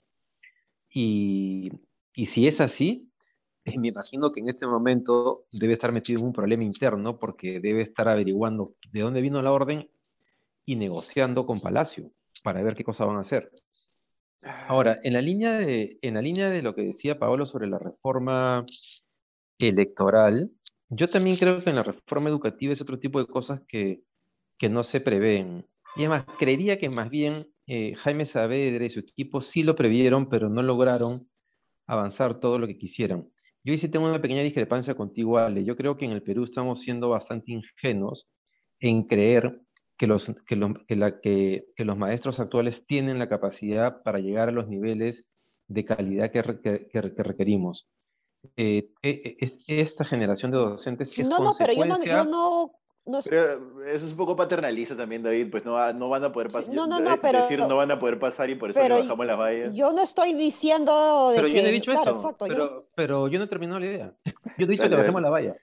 Y, 0.89 1.71
y 2.15 2.25
si 2.25 2.47
es 2.47 2.61
así, 2.61 3.11
me 3.63 3.89
imagino 3.89 4.31
que 4.31 4.39
en 4.39 4.49
este 4.49 4.65
momento 4.65 5.45
debe 5.51 5.73
estar 5.73 5.91
metido 5.91 6.19
en 6.19 6.25
un 6.25 6.33
problema 6.33 6.63
interno 6.63 7.19
porque 7.19 7.59
debe 7.59 7.83
estar 7.83 8.07
averiguando 8.07 8.73
de 8.91 9.01
dónde 9.01 9.21
vino 9.21 9.39
la 9.43 9.51
orden 9.51 9.87
y 10.65 10.75
negociando 10.77 11.45
con 11.45 11.61
Palacio 11.61 12.11
para 12.43 12.63
ver 12.63 12.75
qué 12.75 12.83
cosa 12.83 13.05
van 13.05 13.17
a 13.17 13.21
hacer. 13.21 13.51
Ahora, 14.67 14.99
en 15.03 15.13
la 15.13 15.21
línea 15.21 15.51
de, 15.59 15.99
en 16.01 16.15
la 16.15 16.21
línea 16.23 16.49
de 16.49 16.63
lo 16.63 16.73
que 16.73 16.81
decía 16.81 17.19
Paolo 17.19 17.45
sobre 17.45 17.67
la 17.67 17.77
reforma 17.77 18.65
electoral, 19.69 20.51
yo 20.89 21.09
también 21.09 21.37
creo 21.37 21.63
que 21.63 21.69
en 21.69 21.77
la 21.77 21.83
reforma 21.83 22.29
educativa 22.29 22.73
es 22.73 22.81
otro 22.81 22.99
tipo 22.99 23.19
de 23.19 23.27
cosas 23.27 23.61
que, 23.67 24.03
que 24.57 24.69
no 24.69 24.83
se 24.83 25.01
prevén. 25.01 25.65
Y 25.95 26.01
además, 26.01 26.25
creería 26.37 26.79
que 26.79 26.89
más 26.89 27.09
bien 27.09 27.47
eh, 27.67 27.95
Jaime 27.95 28.25
Saavedra 28.25 28.85
y 28.85 28.89
su 28.89 28.99
equipo 28.99 29.41
sí 29.41 29.63
lo 29.63 29.75
previeron, 29.75 30.29
pero 30.29 30.49
no 30.49 30.61
lograron 30.61 31.29
avanzar 31.87 32.39
todo 32.39 32.59
lo 32.59 32.67
que 32.67 32.77
quisieron. 32.77 33.31
Yo 33.63 33.77
sí 33.77 33.89
tengo 33.89 34.07
una 34.07 34.21
pequeña 34.21 34.41
discrepancia 34.41 34.95
contigo, 34.95 35.37
Ale. 35.37 35.63
Yo 35.63 35.75
creo 35.75 35.97
que 35.97 36.05
en 36.05 36.11
el 36.11 36.23
Perú 36.23 36.43
estamos 36.43 36.81
siendo 36.81 37.09
bastante 37.09 37.51
ingenuos 37.51 38.29
en 38.79 39.03
creer 39.03 39.61
que 39.97 40.07
los, 40.07 40.31
que 40.47 40.55
los, 40.55 40.71
que 40.87 40.95
la, 40.95 41.21
que, 41.21 41.65
que 41.75 41.85
los 41.85 41.97
maestros 41.97 42.39
actuales 42.39 42.85
tienen 42.87 43.19
la 43.19 43.29
capacidad 43.29 44.01
para 44.03 44.19
llegar 44.19 44.49
a 44.49 44.51
los 44.51 44.67
niveles 44.67 45.25
de 45.67 45.85
calidad 45.85 46.31
que, 46.31 46.89
que 46.91 47.23
requerimos. 47.23 47.87
Eh, 48.57 48.89
e, 49.03 49.37
e, 49.39 49.81
esta 49.81 50.03
generación 50.03 50.51
de 50.51 50.57
docentes 50.57 51.11
es 51.15 51.29
No, 51.29 51.39
no, 51.39 51.53
pero 51.57 51.73
yo 51.73 51.85
no, 51.85 52.03
yo 52.03 52.25
no, 52.25 52.71
no 53.05 53.19
pero 53.27 53.83
eso 53.85 54.05
es 54.05 54.11
un 54.11 54.17
poco 54.17 54.35
paternalista 54.35 54.95
también, 54.95 55.23
David, 55.23 55.49
pues 55.51 55.63
no, 55.63 55.93
no 55.93 56.09
van 56.09 56.23
a 56.23 56.31
poder 56.31 56.49
pasar. 56.49 56.73
No, 56.73 56.87
no, 56.87 56.99
no, 56.99 57.19
pero, 57.21 57.41
decir 57.41 57.59
no 57.59 57.75
van 57.75 57.91
a 57.91 57.99
poder 57.99 58.19
pasar 58.19 58.49
y 58.49 58.55
por 58.55 58.71
eso 58.71 58.79
le 58.79 58.89
bajamos 58.89 59.25
las 59.25 59.37
vallas. 59.37 59.75
Yo 59.75 59.91
no 59.91 60.01
estoy 60.01 60.33
diciendo 60.33 61.29
de 61.29 61.35
pero 61.35 61.47
que, 61.47 61.53
yo 61.53 61.61
no 61.61 61.67
he 61.67 61.71
dicho 61.71 61.91
claro, 61.91 62.11
eso, 62.11 62.29
exacto, 62.29 62.45
pero, 62.47 62.65
yo 62.65 62.75
no... 62.75 62.83
pero 62.95 63.27
yo 63.27 63.39
no 63.39 63.45
he 63.45 63.47
terminado 63.47 63.79
la 63.79 63.85
idea. 63.85 64.13
Yo 64.57 64.65
he 64.65 64.69
dicho 64.69 64.89
que 64.89 64.95
bajemos 64.95 65.21
la 65.21 65.29
valla. 65.29 65.55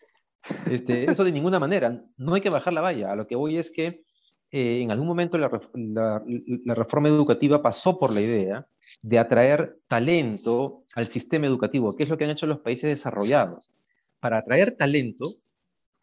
Este, 0.71 1.11
eso 1.11 1.25
de 1.25 1.31
ninguna 1.33 1.61
manera, 1.61 2.03
no 2.17 2.35
hay 2.35 2.41
que 2.41 2.51
bajar 2.51 2.73
la 2.73 2.81
valla. 2.81 3.13
A 3.13 3.17
lo 3.17 3.27
que 3.27 3.37
voy 3.37 3.59
es 3.59 3.71
que 3.71 4.03
eh, 4.51 4.81
en 4.83 4.91
algún 4.91 5.07
momento 5.07 5.37
la, 5.37 5.51
la, 5.75 6.23
la 6.27 6.75
reforma 6.75 7.09
educativa 7.09 7.63
pasó 7.63 7.99
por 7.99 8.13
la 8.13 8.21
idea 8.21 8.67
de 9.03 9.19
atraer 9.19 9.79
talento 9.87 10.85
al 10.99 11.07
sistema 11.09 11.47
educativo, 11.47 11.95
que 11.95 12.03
es 12.03 12.09
lo 12.09 12.19
que 12.19 12.25
han 12.25 12.31
hecho 12.31 12.47
los 12.47 12.59
países 12.59 12.91
desarrollados. 12.91 13.71
Para 14.19 14.39
atraer 14.39 14.77
talento, 14.77 15.35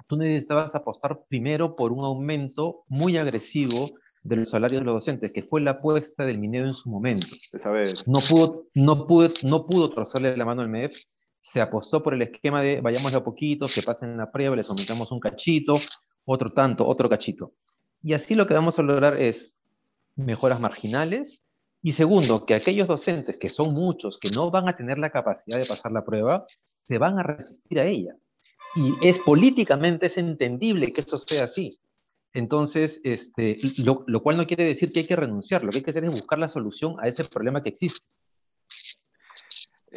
tú 0.07 0.15
necesitabas 0.15 0.73
apostar 0.73 1.25
primero 1.27 1.75
por 1.75 1.91
un 1.91 2.05
aumento 2.05 2.83
muy 2.87 3.17
agresivo 3.17 3.91
de 4.23 4.37
los 4.37 4.49
salarios 4.49 4.81
de 4.81 4.85
los 4.85 4.95
docentes, 4.95 5.33
que 5.33 5.43
fue 5.43 5.59
la 5.59 5.71
apuesta 5.71 6.25
del 6.25 6.39
minero 6.39 6.65
en 6.65 6.73
su 6.73 6.89
momento. 6.89 7.27
No 8.07 8.21
pudo, 8.21 8.67
no 8.73 9.05
pudo, 9.05 9.33
no 9.43 9.65
pudo 9.67 9.89
trozarle 9.89 10.35
la 10.37 10.45
mano 10.45 10.61
al 10.61 10.69
MEF, 10.69 10.93
se 11.41 11.59
apostó 11.59 12.01
por 12.01 12.13
el 12.13 12.21
esquema 12.21 12.61
de 12.61 12.79
vayamos 12.79 13.13
a 13.13 13.23
poquito, 13.23 13.67
que 13.67 13.83
pasen 13.83 14.15
la 14.15 14.31
prueba, 14.31 14.55
les 14.55 14.69
aumentamos 14.69 15.11
un 15.11 15.19
cachito, 15.19 15.79
otro 16.23 16.51
tanto, 16.51 16.87
otro 16.87 17.09
cachito. 17.09 17.51
Y 18.01 18.13
así 18.13 18.33
lo 18.33 18.47
que 18.47 18.53
vamos 18.53 18.79
a 18.79 18.81
lograr 18.81 19.21
es 19.21 19.53
mejoras 20.15 20.61
marginales, 20.61 21.44
y 21.85 21.91
segundo, 21.91 22.47
que 22.47 22.55
aquellos 22.55 22.87
docentes, 22.87 23.37
que 23.37 23.47
son 23.47 23.71
muchos, 23.75 24.17
que 24.17 24.31
no 24.31 24.49
van 24.49 24.67
a 24.67 24.75
tener 24.75 24.97
la 24.97 25.11
capacidad 25.11 25.59
de 25.59 25.67
pasar 25.67 25.91
la 25.91 26.03
prueba, 26.03 26.47
se 26.81 26.97
van 26.97 27.19
a 27.19 27.21
resistir 27.21 27.79
a 27.79 27.85
ella. 27.85 28.15
Y 28.75 28.95
es 29.07 29.19
políticamente 29.19 30.11
entendible 30.15 30.91
que 30.91 31.01
eso 31.01 31.19
sea 31.19 31.43
así. 31.43 31.79
Entonces, 32.33 32.99
este, 33.03 33.59
lo, 33.77 34.03
lo 34.07 34.23
cual 34.23 34.35
no 34.35 34.47
quiere 34.47 34.63
decir 34.63 34.91
que 34.91 35.01
hay 35.01 35.05
que 35.05 35.15
renunciar, 35.15 35.63
lo 35.63 35.69
que 35.69 35.77
hay 35.77 35.83
que 35.83 35.91
hacer 35.91 36.05
es 36.05 36.09
buscar 36.09 36.39
la 36.39 36.47
solución 36.47 36.95
a 36.99 37.07
ese 37.07 37.23
problema 37.23 37.61
que 37.61 37.69
existe. 37.69 38.03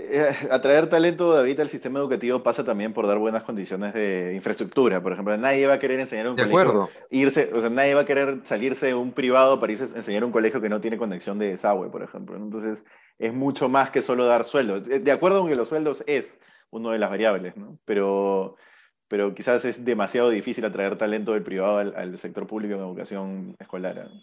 Eh, 0.00 0.30
atraer 0.50 0.88
talento, 0.88 1.32
David, 1.32 1.60
al 1.60 1.68
sistema 1.68 1.98
educativo 1.98 2.42
pasa 2.42 2.64
también 2.64 2.92
por 2.92 3.06
dar 3.06 3.18
buenas 3.18 3.42
condiciones 3.42 3.92
de 3.94 4.32
infraestructura. 4.34 5.02
Por 5.02 5.12
ejemplo, 5.12 5.36
nadie 5.36 5.66
va 5.66 5.74
a 5.74 5.78
querer 5.78 5.98
enseñar 5.98 6.28
un 6.28 6.36
de 6.36 6.42
colegio, 6.44 6.60
acuerdo. 6.60 6.90
irse, 7.10 7.50
o 7.52 7.60
sea, 7.60 7.68
nadie 7.68 7.94
va 7.94 8.02
a 8.02 8.06
querer 8.06 8.40
salirse 8.44 8.86
de 8.86 8.94
un 8.94 9.12
privado 9.12 9.58
para 9.58 9.72
irse 9.72 9.84
a 9.84 9.96
enseñar 9.96 10.24
un 10.24 10.30
colegio 10.30 10.60
que 10.60 10.68
no 10.68 10.80
tiene 10.80 10.98
conexión 10.98 11.38
de 11.38 11.48
desagüe, 11.48 11.90
por 11.90 12.02
ejemplo. 12.02 12.36
Entonces, 12.36 12.84
es 13.18 13.34
mucho 13.34 13.68
más 13.68 13.90
que 13.90 14.00
solo 14.02 14.24
dar 14.24 14.44
sueldo. 14.44 14.80
De 14.80 15.12
acuerdo 15.12 15.40
con 15.40 15.48
que 15.48 15.56
los 15.56 15.68
sueldos 15.68 16.04
es 16.06 16.38
una 16.70 16.92
de 16.92 16.98
las 16.98 17.10
variables, 17.10 17.56
¿no? 17.56 17.78
Pero, 17.84 18.56
pero 19.08 19.34
quizás 19.34 19.64
es 19.64 19.84
demasiado 19.84 20.30
difícil 20.30 20.64
atraer 20.64 20.96
talento 20.96 21.32
del 21.32 21.42
privado 21.42 21.78
al, 21.78 21.94
al 21.96 22.18
sector 22.18 22.46
público 22.46 22.74
en 22.74 22.80
educación 22.80 23.56
escolar. 23.58 23.96
¿no? 23.96 24.22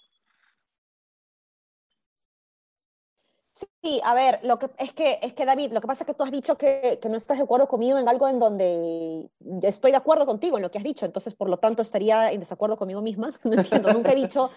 Sí, 3.56 4.02
a 4.04 4.14
ver, 4.14 4.42
lo 4.44 4.60
que 4.60 4.70
es 4.78 4.92
que 4.92 5.18
es 5.22 5.32
que 5.34 5.46
David, 5.46 5.72
lo 5.72 5.80
que 5.80 5.88
pasa 5.88 6.04
es 6.04 6.08
que 6.08 6.14
tú 6.14 6.24
has 6.26 6.32
dicho 6.32 6.58
que, 6.58 7.00
que, 7.02 7.08
no 7.08 7.16
estás 7.16 7.38
de 7.38 7.44
acuerdo 7.44 7.70
conmigo 7.70 7.98
en 7.98 8.10
algo 8.10 8.28
en 8.28 8.38
donde 8.38 9.30
estoy 9.62 9.92
de 9.92 9.98
acuerdo 9.98 10.26
contigo 10.26 10.58
en 10.58 10.64
lo 10.64 10.70
que 10.72 10.78
has 10.78 10.84
dicho, 10.84 11.06
entonces 11.06 11.34
por 11.36 11.50
lo 11.50 11.58
tanto 11.58 11.82
estaría 11.82 12.34
en 12.34 12.42
desacuerdo 12.42 12.76
conmigo 12.76 13.02
misma. 13.02 13.30
No 13.46 13.54
entiendo, 13.54 13.94
nunca 13.94 14.12
he 14.12 14.16
dicho, 14.16 14.50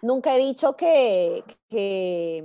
nunca 0.00 0.34
he 0.34 0.38
dicho 0.38 0.74
que, 0.74 1.44
que, 1.70 2.44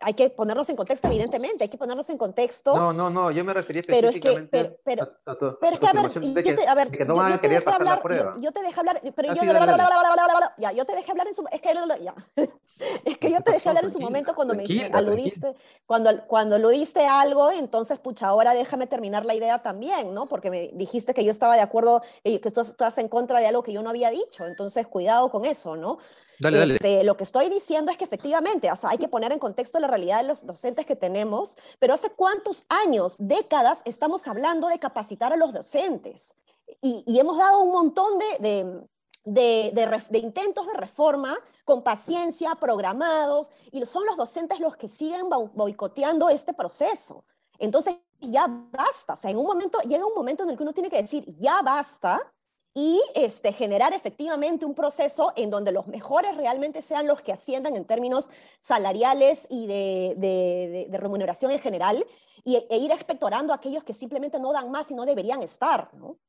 hay 0.00 0.14
que 0.14 0.28
ponernos 0.28 0.68
en 0.68 0.76
contexto, 0.76 1.08
evidentemente, 1.08 1.64
hay 1.64 1.70
que 1.70 1.78
ponernos 1.78 2.08
en 2.10 2.18
contexto. 2.18 2.76
No, 2.76 2.92
no, 2.92 3.08
no, 3.08 3.30
yo 3.30 3.42
me 3.42 3.54
refería 3.54 3.82
pero 3.86 4.10
es 4.10 4.20
que, 4.20 4.46
pero, 4.50 4.76
pero, 4.84 5.10
a, 5.24 5.32
a 5.32 5.38
tu, 5.38 5.58
pero 5.58 5.72
es 5.72 5.80
que, 5.80 5.86
a 5.86 5.92
ver, 5.94 6.10
yo 6.12 6.54
te, 6.54 6.68
a 6.68 6.74
ver, 6.74 6.90
que 6.90 7.04
no 7.04 7.14
van 7.14 7.30
yo, 7.30 7.34
a 7.36 7.40
querer 7.40 7.64
pasar 7.64 7.80
hablar, 7.80 7.96
la 7.96 8.02
prueba. 8.02 8.32
Yo, 8.34 8.42
yo, 8.42 8.52
te 8.52 8.62
dejé 8.62 8.78
hablar, 8.78 9.00
pero 9.16 9.28
yo, 9.28 9.42
ya, 10.58 10.72
yo 10.72 10.84
te 10.84 10.94
dejé 10.94 11.10
hablar 11.10 11.26
en 11.28 11.34
su, 11.34 11.44
es 11.50 11.60
que, 11.62 11.74
ya, 12.02 12.14
es 13.04 13.18
que 13.18 13.30
yo 13.30 13.40
te 13.40 13.52
dejé 13.52 13.68
hablar 13.70 13.84
en 13.84 13.92
su 13.92 14.00
momento 14.00 14.34
cuando 14.34 14.54
me 14.54 14.64
aludiste, 14.92 15.54
cuando, 15.86 16.26
cuando 16.26 16.56
aludiste 16.56 17.06
a 17.06 17.22
algo, 17.22 17.50
entonces, 17.50 17.98
pucha, 17.98 18.26
ahora 18.26 18.52
déjame 18.52 18.86
terminar 18.86 19.24
la 19.24 19.34
idea 19.34 19.60
también, 19.60 20.12
¿no? 20.12 20.26
Porque 20.26 20.50
me 20.50 20.68
dijiste 20.74 21.14
que 21.14 21.24
yo 21.24 21.30
estaba 21.30 21.56
de 21.56 21.62
acuerdo, 21.62 22.02
eh, 22.22 22.38
que 22.40 22.50
tú 22.50 22.60
estás 22.60 22.98
en 22.98 23.08
contra 23.08 23.40
de 23.40 23.46
algo 23.46 23.62
que 23.62 23.72
yo 23.72 23.82
no 23.82 23.88
había 23.88 24.10
dicho, 24.10 24.46
entonces 24.46 24.86
cuidado 24.86 25.30
con 25.30 25.46
eso, 25.46 25.74
¿no? 25.74 25.98
Dale, 26.40 26.58
dale. 26.58 26.74
Este, 26.74 27.04
lo 27.04 27.16
que 27.16 27.24
estoy 27.24 27.50
diciendo 27.50 27.90
es 27.90 27.98
que 27.98 28.04
efectivamente, 28.04 28.57
o 28.70 28.76
sea, 28.76 28.90
hay 28.90 28.98
que 28.98 29.08
poner 29.08 29.32
en 29.32 29.38
contexto 29.38 29.78
la 29.78 29.88
realidad 29.88 30.20
de 30.20 30.28
los 30.28 30.44
docentes 30.44 30.86
que 30.86 30.96
tenemos, 30.96 31.56
pero 31.78 31.94
hace 31.94 32.10
cuántos 32.10 32.64
años, 32.68 33.16
décadas, 33.18 33.82
estamos 33.84 34.26
hablando 34.26 34.68
de 34.68 34.78
capacitar 34.78 35.32
a 35.32 35.36
los 35.36 35.52
docentes. 35.52 36.36
Y, 36.80 37.04
y 37.06 37.18
hemos 37.18 37.38
dado 37.38 37.60
un 37.60 37.72
montón 37.72 38.18
de, 38.18 38.84
de, 39.24 39.72
de, 39.72 40.02
de, 40.10 40.18
intentos 40.18 40.66
de 40.66 40.74
reforma 40.74 41.36
con 41.64 41.82
paciencia, 41.82 42.54
programados, 42.54 43.52
y 43.70 43.84
son 43.86 44.06
los 44.06 44.16
docentes 44.16 44.60
los 44.60 44.76
que 44.76 44.88
siguen 44.88 45.28
boicoteando 45.28 46.28
este 46.28 46.52
proceso. 46.52 47.24
Entonces, 47.58 47.96
ya 48.20 48.46
basta. 48.48 49.14
O 49.14 49.16
sea, 49.16 49.30
en 49.30 49.38
un 49.38 49.46
momento, 49.46 49.78
llega 49.80 50.06
un 50.06 50.14
momento 50.14 50.42
en 50.42 50.50
el 50.50 50.56
que 50.56 50.62
uno 50.62 50.72
tiene 50.72 50.90
que 50.90 51.02
decir, 51.02 51.24
ya 51.36 51.62
basta, 51.62 52.20
y 52.80 53.02
este, 53.16 53.52
generar 53.52 53.92
efectivamente 53.92 54.64
un 54.64 54.72
proceso 54.72 55.32
en 55.34 55.50
donde 55.50 55.72
los 55.72 55.88
mejores 55.88 56.36
realmente 56.36 56.80
sean 56.80 57.08
los 57.08 57.20
que 57.22 57.32
asciendan 57.32 57.74
en 57.74 57.84
términos 57.84 58.30
salariales 58.60 59.48
y 59.50 59.66
de, 59.66 60.88
remuneración 60.92 61.50
en 61.50 61.58
general, 61.58 62.06
y, 62.44 62.54
e 62.54 62.76
ir 62.76 62.92
expectorando 62.92 63.52
a 63.52 63.56
aquellos 63.56 63.82
que 63.82 63.94
simplemente 63.94 64.38
no 64.38 64.52
dan 64.52 64.70
más 64.70 64.88
y 64.92 64.94
no 64.94 65.04
deberían 65.06 65.42
estar, 65.42 65.92
¿no? 65.94 66.20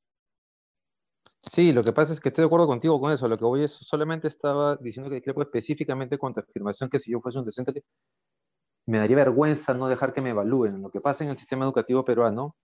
Sí, 1.51 1.72
lo 1.72 1.84
que 1.84 1.94
pasa 1.94 2.13
es 2.13 2.20
que 2.20 2.29
estoy 2.29 2.41
de 2.41 2.48
acuerdo 2.48 2.65
contigo 2.65 3.00
con 3.00 3.12
eso. 3.12 3.27
Lo 3.27 3.38
que 3.38 3.63
es, 3.63 3.72
solamente 3.72 4.27
estaba 4.27 4.75
diciendo 4.77 5.12
que 5.12 5.22
creo 5.22 5.39
específicamente 5.44 6.18
con 6.18 6.34
tu 6.34 6.39
afirmación 6.39 6.89
que 6.89 6.98
si 6.98 7.12
yo 7.12 7.22
fuese 7.22 7.38
un 7.38 7.46
docente, 7.46 7.84
me 8.88 8.98
daría 8.98 9.18
vergüenza 9.18 9.75
no 9.75 9.88
dejar 9.88 10.13
que 10.13 10.22
me 10.22 10.32
evalúen. 10.32 10.82
Lo 10.82 10.89
que 10.89 11.00
pasa 11.00 11.24
en 11.24 11.29
el 11.29 11.38
sistema 11.38 11.65
educativo 11.65 12.03
peruano 12.03 12.56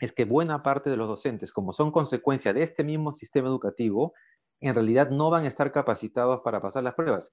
es 0.00 0.12
que 0.12 0.24
buena 0.24 0.62
parte 0.62 0.90
de 0.90 0.96
los 0.96 1.08
docentes, 1.08 1.52
como 1.52 1.72
son 1.72 1.90
consecuencia 1.90 2.52
de 2.52 2.62
este 2.62 2.84
mismo 2.84 3.12
sistema 3.12 3.48
educativo, 3.48 4.12
en 4.60 4.74
realidad 4.74 5.10
no 5.10 5.30
van 5.30 5.44
a 5.44 5.48
estar 5.48 5.72
capacitados 5.72 6.40
para 6.40 6.60
pasar 6.60 6.82
las 6.82 6.94
pruebas. 6.94 7.32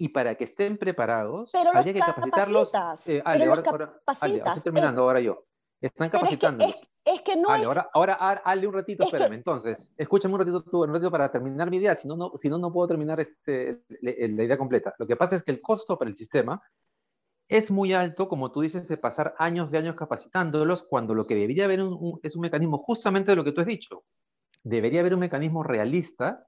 Y 0.00 0.10
para 0.10 0.36
que 0.36 0.44
estén 0.44 0.78
preparados, 0.78 1.50
pero 1.52 1.70
habría 1.74 1.92
que 1.92 1.98
capacitarlos. 1.98 2.72
Eh, 3.08 3.20
Ale, 3.24 3.46
pero 3.46 3.52
ahora, 3.66 4.00
estoy 4.06 4.62
terminando 4.62 5.02
ahora 5.02 5.20
yo. 5.20 5.44
Están 5.80 6.08
capacitando. 6.08 6.64
Es 7.04 7.22
que, 7.22 7.36
no 7.36 7.48
Ale, 7.48 7.64
ahora, 7.64 7.90
ahora, 7.92 8.14
Ale, 8.44 8.66
un 8.66 8.74
ratito, 8.74 9.04
espérame. 9.04 9.32
Entonces, 9.32 9.90
escúchame 9.96 10.34
un 10.34 10.40
ratito 10.40 10.62
tú, 10.62 10.84
un 10.84 10.92
ratito 10.92 11.10
para 11.10 11.32
terminar 11.32 11.68
mi 11.68 11.78
idea, 11.78 11.96
si 11.96 12.06
no, 12.06 12.16
no, 12.16 12.32
si 12.36 12.48
no, 12.48 12.58
no 12.58 12.72
puedo 12.72 12.86
terminar 12.86 13.18
este, 13.18 13.82
la 14.00 14.44
idea 14.44 14.56
completa. 14.56 14.94
Lo 14.98 15.06
que 15.06 15.16
pasa 15.16 15.34
es 15.34 15.42
que 15.42 15.50
el 15.50 15.60
costo 15.60 15.98
para 15.98 16.10
el 16.10 16.16
sistema 16.16 16.62
es 17.48 17.70
muy 17.70 17.94
alto, 17.94 18.28
como 18.28 18.52
tú 18.52 18.60
dices, 18.60 18.86
de 18.88 18.96
pasar 18.98 19.34
años 19.38 19.70
de 19.70 19.78
años 19.78 19.96
capacitándolos, 19.96 20.82
cuando 20.82 21.14
lo 21.14 21.26
que 21.26 21.34
debería 21.34 21.64
haber 21.64 21.80
es 22.22 22.36
un 22.36 22.42
mecanismo 22.42 22.78
justamente 22.78 23.32
de 23.32 23.36
lo 23.36 23.44
que 23.44 23.52
tú 23.52 23.62
has 23.62 23.66
dicho. 23.66 24.04
Debería 24.62 25.00
haber 25.00 25.14
un 25.14 25.20
mecanismo 25.20 25.62
realista 25.62 26.46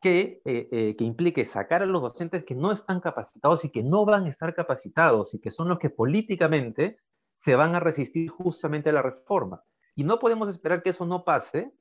que, 0.00 0.40
eh, 0.44 0.68
eh, 0.70 0.96
que 0.96 1.04
implique 1.04 1.44
sacar 1.44 1.82
a 1.82 1.86
los 1.86 2.00
docentes 2.00 2.44
que 2.44 2.54
no 2.54 2.72
están 2.72 3.00
capacitados 3.00 3.64
y 3.64 3.70
que 3.70 3.82
no 3.82 4.04
van 4.04 4.24
a 4.24 4.30
estar 4.30 4.54
capacitados 4.54 5.34
y 5.34 5.40
que 5.40 5.50
son 5.50 5.68
los 5.68 5.78
que 5.78 5.90
políticamente 5.90 6.98
se 7.38 7.56
van 7.56 7.74
a 7.74 7.80
resistir 7.80 8.28
justamente 8.30 8.90
a 8.90 8.92
la 8.92 9.02
reforma. 9.02 9.62
Y 9.94 10.04
no 10.04 10.18
podemos 10.18 10.48
esperar 10.48 10.82
que 10.82 10.90
eso 10.90 11.04
no 11.06 11.24
pase 11.24 11.72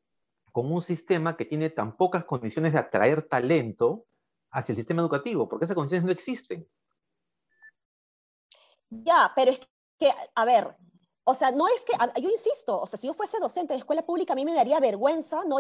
con 0.52 0.72
un 0.72 0.82
sistema 0.82 1.38
que 1.38 1.46
tiene 1.46 1.70
tan 1.70 1.96
pocas 1.96 2.26
condiciones 2.26 2.74
de 2.74 2.80
atraer 2.80 3.28
talento 3.28 4.06
hacia 4.52 4.74
el 4.74 4.78
sistema 4.78 5.02
educativo, 5.02 5.48
porque 5.48 5.66
esas 5.66 5.76
condiciones 5.76 6.06
no 6.06 6.12
existen. 6.12 6.68
Ya, 8.90 9.32
pero 9.36 9.52
es 9.52 9.60
que, 10.00 10.12
a 10.36 10.46
ver, 10.46 10.76
o 11.24 11.34
sea, 11.34 11.52
no 11.52 11.68
es 11.68 11.86
que, 11.86 11.94
yo 12.22 12.30
insisto, 12.30 12.82
o 12.82 12.88
sea, 12.88 12.98
si 12.98 13.08
yo 13.08 13.14
fuese 13.14 13.40
docente 13.40 13.74
de 13.74 13.80
escuela 13.80 14.06
pública, 14.06 14.34
a 14.34 14.36
mí 14.36 14.46
me 14.46 14.54
daría 14.54 14.80
vergüenza 14.80 15.44
no 15.46 15.60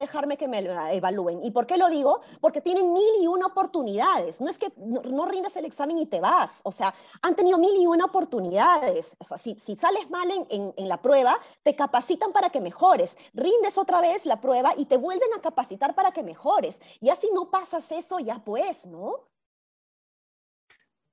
dejarme 0.00 0.36
que 0.36 0.48
me 0.48 0.58
evalúen. 0.58 1.44
¿Y 1.44 1.50
por 1.50 1.66
qué 1.66 1.76
lo 1.76 1.88
digo? 1.88 2.20
Porque 2.40 2.60
tienen 2.60 2.92
mil 2.92 3.22
y 3.22 3.26
una 3.26 3.46
oportunidades. 3.46 4.40
No 4.40 4.48
es 4.48 4.58
que 4.58 4.72
no, 4.76 5.26
rindes 5.26 5.56
el 5.56 5.64
examen 5.64 5.98
y 5.98 6.06
te 6.06 6.20
vas. 6.20 6.60
O 6.64 6.72
sea, 6.72 6.94
han 7.22 7.34
tenido 7.36 7.58
mil 7.58 7.74
y 7.80 7.86
una 7.86 8.06
oportunidades. 8.06 9.16
O 9.18 9.24
sea, 9.24 9.38
si, 9.38 9.56
si 9.56 9.76
sales 9.76 10.10
mal 10.10 10.30
en, 10.30 10.74
en, 10.76 10.88
la 10.88 11.00
prueba, 11.00 11.38
te 11.62 11.74
capacitan 11.74 12.32
para 12.32 12.50
que 12.50 12.60
mejores. 12.60 13.16
Rindes 13.32 13.78
otra 13.78 14.00
vez 14.00 14.26
la 14.26 14.40
prueba 14.40 14.72
y 14.76 14.86
te 14.86 14.96
vuelven 14.96 15.32
a 15.36 15.40
capacitar 15.40 15.94
para 15.94 16.12
que 16.12 16.22
mejores. 16.22 16.80
Y 17.00 17.10
así 17.10 17.28
no 17.32 17.50
pasas 17.50 17.90
eso, 17.92 18.18
ya 18.18 18.42
pues, 18.44 18.86
¿no? 18.86 19.20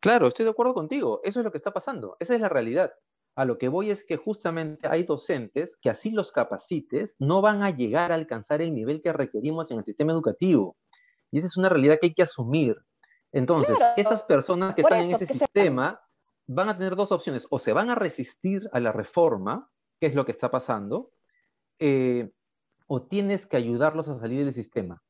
Claro, 0.02 0.28
estoy 0.28 0.46
de 0.46 0.52
acuerdo 0.52 0.74
contigo. 0.74 1.22
Eso 1.24 1.40
es 1.40 1.46
lo 1.46 1.52
que 1.52 1.60
está 1.60 1.72
pasando. 1.72 2.18
Esa 2.20 2.34
es 2.34 2.42
la 2.42 2.50
realidad. 2.50 2.92
A 3.36 3.46
lo 3.46 3.58
que 3.58 3.70
voy 3.70 3.92
es 3.92 4.04
que 4.04 4.18
justamente 4.18 4.88
hay 4.88 5.04
docentes 5.04 5.78
que 5.80 5.90
así 5.90 6.10
los 6.10 6.32
capacites 6.32 7.16
no 7.20 7.42
van 7.42 7.62
a 7.62 7.70
llegar 7.70 8.12
a 8.12 8.16
alcanzar 8.16 8.62
el 8.62 8.74
nivel 8.74 9.02
que 9.02 9.14
requerimos 9.14 9.70
en 9.70 9.78
el 9.78 9.86
sistema 9.86 10.12
educativo. 10.12 10.76
Y 11.30 11.38
esa 11.38 11.48
es 11.48 11.56
una 11.56 11.70
realidad 11.70 11.98
que 12.02 12.08
hay 12.08 12.14
que 12.16 12.24
asumir. 12.24 12.76
Entonces, 13.32 13.78
estas 13.96 14.24
personas 14.24 14.76
que 14.76 14.82
están 14.82 15.00
en 15.00 15.16
ese 15.16 15.26
sistema 15.28 16.02
van 16.48 16.70
a 16.70 16.78
tener 16.78 16.96
dos 16.96 17.12
opciones. 17.12 17.46
O 17.52 17.60
se 17.60 17.72
van 17.72 17.92
a 17.92 17.96
resistir 17.96 18.68
a 18.74 18.80
la 18.80 18.92
reforma, 18.92 19.70
que 20.00 20.08
es 20.08 20.16
lo 20.16 20.26
que 20.26 20.32
está 20.32 20.50
pasando, 20.50 21.12
eh, 21.80 22.32
o 22.88 23.04
tienes 23.04 23.46
que 23.46 23.56
ayudarlos 23.56 24.10
a 24.10 24.20
salir 24.20 24.44
del 24.44 24.54
sistema. 24.54 25.02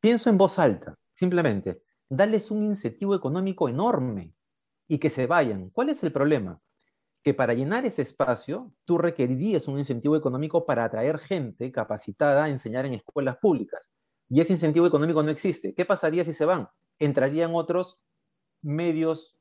Pienso 0.00 0.30
en 0.30 0.38
voz 0.38 0.58
alta, 0.58 0.98
simplemente. 1.12 1.82
Darles 2.08 2.50
un 2.50 2.64
incentivo 2.64 3.14
económico 3.14 3.68
enorme 3.68 4.34
y 4.88 4.98
que 4.98 5.10
se 5.10 5.26
vayan. 5.26 5.70
¿Cuál 5.70 5.90
es 5.90 6.02
el 6.02 6.10
problema? 6.10 6.60
Que 7.22 7.34
para 7.34 7.52
llenar 7.52 7.84
ese 7.84 8.02
espacio, 8.02 8.72
tú 8.86 8.96
requerirías 8.96 9.68
un 9.68 9.78
incentivo 9.78 10.16
económico 10.16 10.64
para 10.64 10.84
atraer 10.84 11.18
gente 11.18 11.70
capacitada 11.70 12.44
a 12.44 12.48
enseñar 12.48 12.86
en 12.86 12.94
escuelas 12.94 13.36
públicas. 13.36 13.92
Y 14.30 14.40
ese 14.40 14.54
incentivo 14.54 14.86
económico 14.86 15.22
no 15.22 15.30
existe. 15.30 15.74
¿Qué 15.74 15.84
pasaría 15.84 16.24
si 16.24 16.32
se 16.32 16.46
van? 16.46 16.68
Entrarían 16.98 17.54
otros 17.54 17.98
medios 18.62 19.36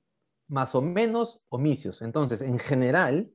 más 0.50 0.76
o 0.76 0.82
menos 0.82 1.42
omisios. 1.50 2.02
Entonces, 2.02 2.42
en 2.42 2.60
general, 2.60 3.32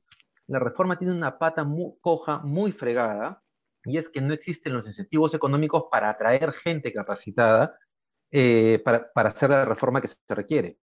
la 0.46 0.58
reforma 0.58 0.98
tiene 0.98 1.14
una 1.14 1.38
pata 1.38 1.64
muy, 1.64 1.94
coja 2.00 2.38
muy 2.38 2.72
fregada 2.72 3.42
y 3.84 3.96
es 3.96 4.08
que 4.08 4.20
no 4.20 4.32
existen 4.34 4.74
los 4.74 4.86
incentivos 4.86 5.34
económicos 5.34 5.84
para 5.90 6.10
atraer 6.10 6.52
gente 6.52 6.92
capacitada 6.92 7.76
eh, 8.30 8.80
para, 8.84 9.12
para 9.12 9.30
hacer 9.30 9.50
la 9.50 9.64
reforma 9.64 10.00
que 10.00 10.08
se 10.08 10.16
requiere 10.28 10.78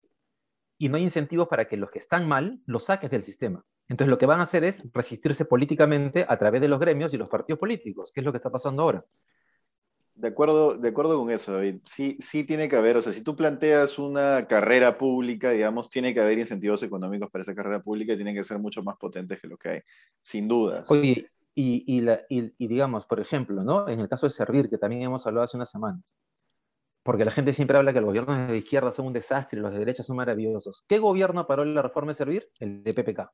y 0.80 0.90
no 0.90 0.98
hay 0.98 1.04
incentivos 1.04 1.48
para 1.48 1.66
que 1.66 1.78
los 1.78 1.92
que 1.92 2.00
están 2.00 2.28
mal 2.28 2.60
los 2.66 2.86
saques 2.86 3.12
del 3.12 3.24
sistema. 3.24 3.64
Entonces 3.90 4.10
lo 4.10 4.18
que 4.18 4.26
van 4.26 4.40
a 4.40 4.44
hacer 4.44 4.64
es 4.64 4.82
resistirse 4.94 5.46
políticamente 5.46 6.26
a 6.28 6.38
través 6.38 6.62
de 6.62 6.70
los 6.70 6.80
gremios 6.80 7.14
y 7.14 7.18
los 7.18 7.30
partidos 7.30 7.60
políticos, 7.60 8.12
que 8.14 8.22
es 8.22 8.26
lo 8.26 8.32
que 8.32 8.38
está 8.38 8.50
pasando 8.50 8.84
ahora. 8.84 9.06
De 10.16 10.28
acuerdo, 10.28 10.76
de 10.76 10.90
acuerdo 10.90 11.18
con 11.18 11.32
eso, 11.32 11.54
David. 11.54 11.78
Sí, 11.84 12.18
sí 12.20 12.44
tiene 12.44 12.68
que 12.68 12.76
haber, 12.76 12.98
o 12.98 13.02
sea, 13.02 13.14
si 13.14 13.24
tú 13.24 13.36
planteas 13.36 14.00
una 14.00 14.48
carrera 14.48 14.98
pública, 14.98 15.52
digamos, 15.52 15.90
tiene 15.90 16.14
que 16.14 16.20
haber 16.20 16.40
incentivos 16.40 16.84
económicos 16.84 17.30
para 17.30 17.42
esa 17.42 17.56
carrera 17.56 17.82
pública 17.82 18.14
y 18.14 18.18
tienen 18.18 18.36
que 18.36 18.44
ser 18.44 18.60
mucho 18.60 18.84
más 18.84 18.98
potentes 18.98 19.40
que 19.42 19.48
lo 19.48 19.58
que 19.58 19.70
hay, 19.70 19.82
sin 20.22 20.48
duda. 20.48 20.86
Oye, 20.88 21.30
y, 21.56 21.84
y, 21.88 22.54
y, 22.58 22.68
digamos, 22.68 23.06
por 23.06 23.20
ejemplo, 23.20 23.64
¿no? 23.64 23.88
En 23.90 24.00
el 24.00 24.08
caso 24.08 24.28
de 24.28 24.32
Servir, 24.32 24.70
que 24.70 24.78
también 24.78 25.04
hemos 25.04 25.26
hablado 25.26 25.46
hace 25.46 25.58
unas 25.58 25.70
semanas, 25.70 26.16
porque 27.04 27.26
la 27.26 27.32
gente 27.32 27.54
siempre 27.54 27.78
habla 27.78 27.94
que 27.94 28.02
los 28.02 28.10
gobiernos 28.10 28.50
de 28.50 28.58
izquierda 28.58 28.92
son 28.92 29.08
un 29.08 29.14
desastre 29.14 29.60
y 29.60 29.62
los 29.62 29.72
de 29.72 29.80
derecha 29.80 30.04
son 30.04 30.18
maravillosos. 30.18 30.84
¿Qué 30.88 31.00
gobierno 31.00 31.48
paró 31.48 31.66
la 31.66 31.82
reforma 31.82 32.12
de 32.12 32.16
servir? 32.16 32.50
El 32.60 32.84
de 32.84 32.94
PPK. 32.94 33.32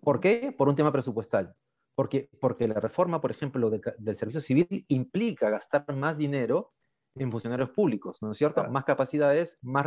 ¿Por 0.00 0.20
qué? 0.20 0.54
Por 0.56 0.68
un 0.68 0.76
tema 0.76 0.92
presupuestal. 0.92 1.54
Porque, 1.94 2.28
porque 2.40 2.68
la 2.68 2.78
reforma, 2.78 3.20
por 3.20 3.30
ejemplo, 3.30 3.70
del 3.70 4.16
servicio 4.16 4.40
civil 4.40 4.84
implica 4.88 5.48
gastar 5.48 5.86
más 5.94 6.18
dinero 6.18 6.74
en 7.14 7.30
funcionarios 7.30 7.70
públicos, 7.70 8.22
¿no 8.22 8.32
es 8.32 8.38
cierto? 8.38 8.62
Más 8.68 8.84
capacidades, 8.84 9.56
más, 9.62 9.86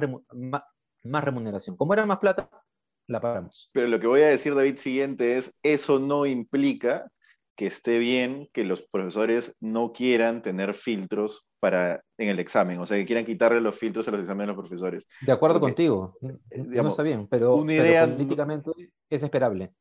más, 1.03 1.23
remuneración. 1.23 1.77
Como 1.77 1.93
era 1.93 2.07
más 2.07 2.17
plata, 2.17 2.49
la 3.07 3.21
pagamos. 3.21 3.69
Pero 3.73 3.87
lo 3.87 3.99
que 3.99 4.07
voy 4.07 4.21
a 4.21 4.29
decir, 4.29 4.55
David, 4.55 4.77
siguiente 4.77 5.37
es, 5.37 5.53
eso 5.61 5.99
no 5.99 6.25
implica 6.25 7.11
que 7.59 7.67
esté 7.67 7.97
bien 7.97 8.47
que 8.53 8.63
los 8.63 8.83
profesores 8.83 9.53
no 9.59 9.91
quieran 9.91 10.41
tener 10.41 10.75
filtros 10.75 11.45
para, 11.59 12.05
en 12.17 12.29
el 12.29 12.39
examen, 12.39 12.79
o 12.79 12.85
sea, 12.85 12.95
que 12.95 13.05
quieran 13.05 13.25
quitarle 13.25 13.59
los 13.59 13.77
filtros 13.77 14.07
a 14.07 14.11
los 14.11 14.21
exámenes 14.21 14.47
de 14.47 14.53
los 14.53 14.65
profesores. 14.65 15.05
De 15.19 15.33
acuerdo 15.33 15.59
contigo, 15.59 16.15
eh, 16.21 16.37
no 16.55 16.87
está 16.87 17.03
bien, 17.03 17.27
pero, 17.27 17.57
políticamente 17.57 18.71
es 19.09 19.23
esperable. 19.23 19.73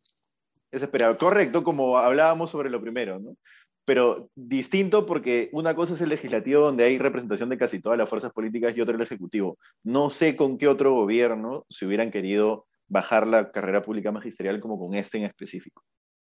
Es 0.73 0.83
esperable, 0.83 1.19
correcto, 1.19 1.62
como 1.62 1.99
hablábamos 1.99 2.51
sobre 2.51 2.69
lo 2.69 2.81
primero, 2.81 3.21
¿no? 3.21 3.37
Pero 3.85 4.29
distinto 4.35 5.07
porque 5.07 5.49
una 5.53 5.77
cosa 5.77 5.93
es 5.93 6.01
el 6.01 6.09
legislativo 6.09 6.62
donde 6.62 6.83
hay 6.83 6.99
representación 6.99 7.49
de 7.49 7.59
casi 7.59 7.81
todas 7.81 7.97
las 7.97 8.09
fuerzas 8.09 8.33
políticas 8.33 8.77
y 8.77 8.81
otro 8.81 8.97
el 8.97 9.03
ejecutivo. 9.03 9.57
No 9.85 10.11
sé 10.11 10.35
con 10.35 10.59
qué 10.59 10.67
otro 10.67 10.95
gobierno 10.95 11.64
se 11.71 11.87
hubieran 11.87 12.11
querido 12.11 12.67
bajar 12.88 13.29
la 13.29 13.53
carrera 13.53 13.83
pública 13.83 14.11
magisterial 14.11 14.59
como 14.59 14.81
con 14.81 14.97
este 14.97 15.19
en 15.19 15.25
específico. 15.27 15.85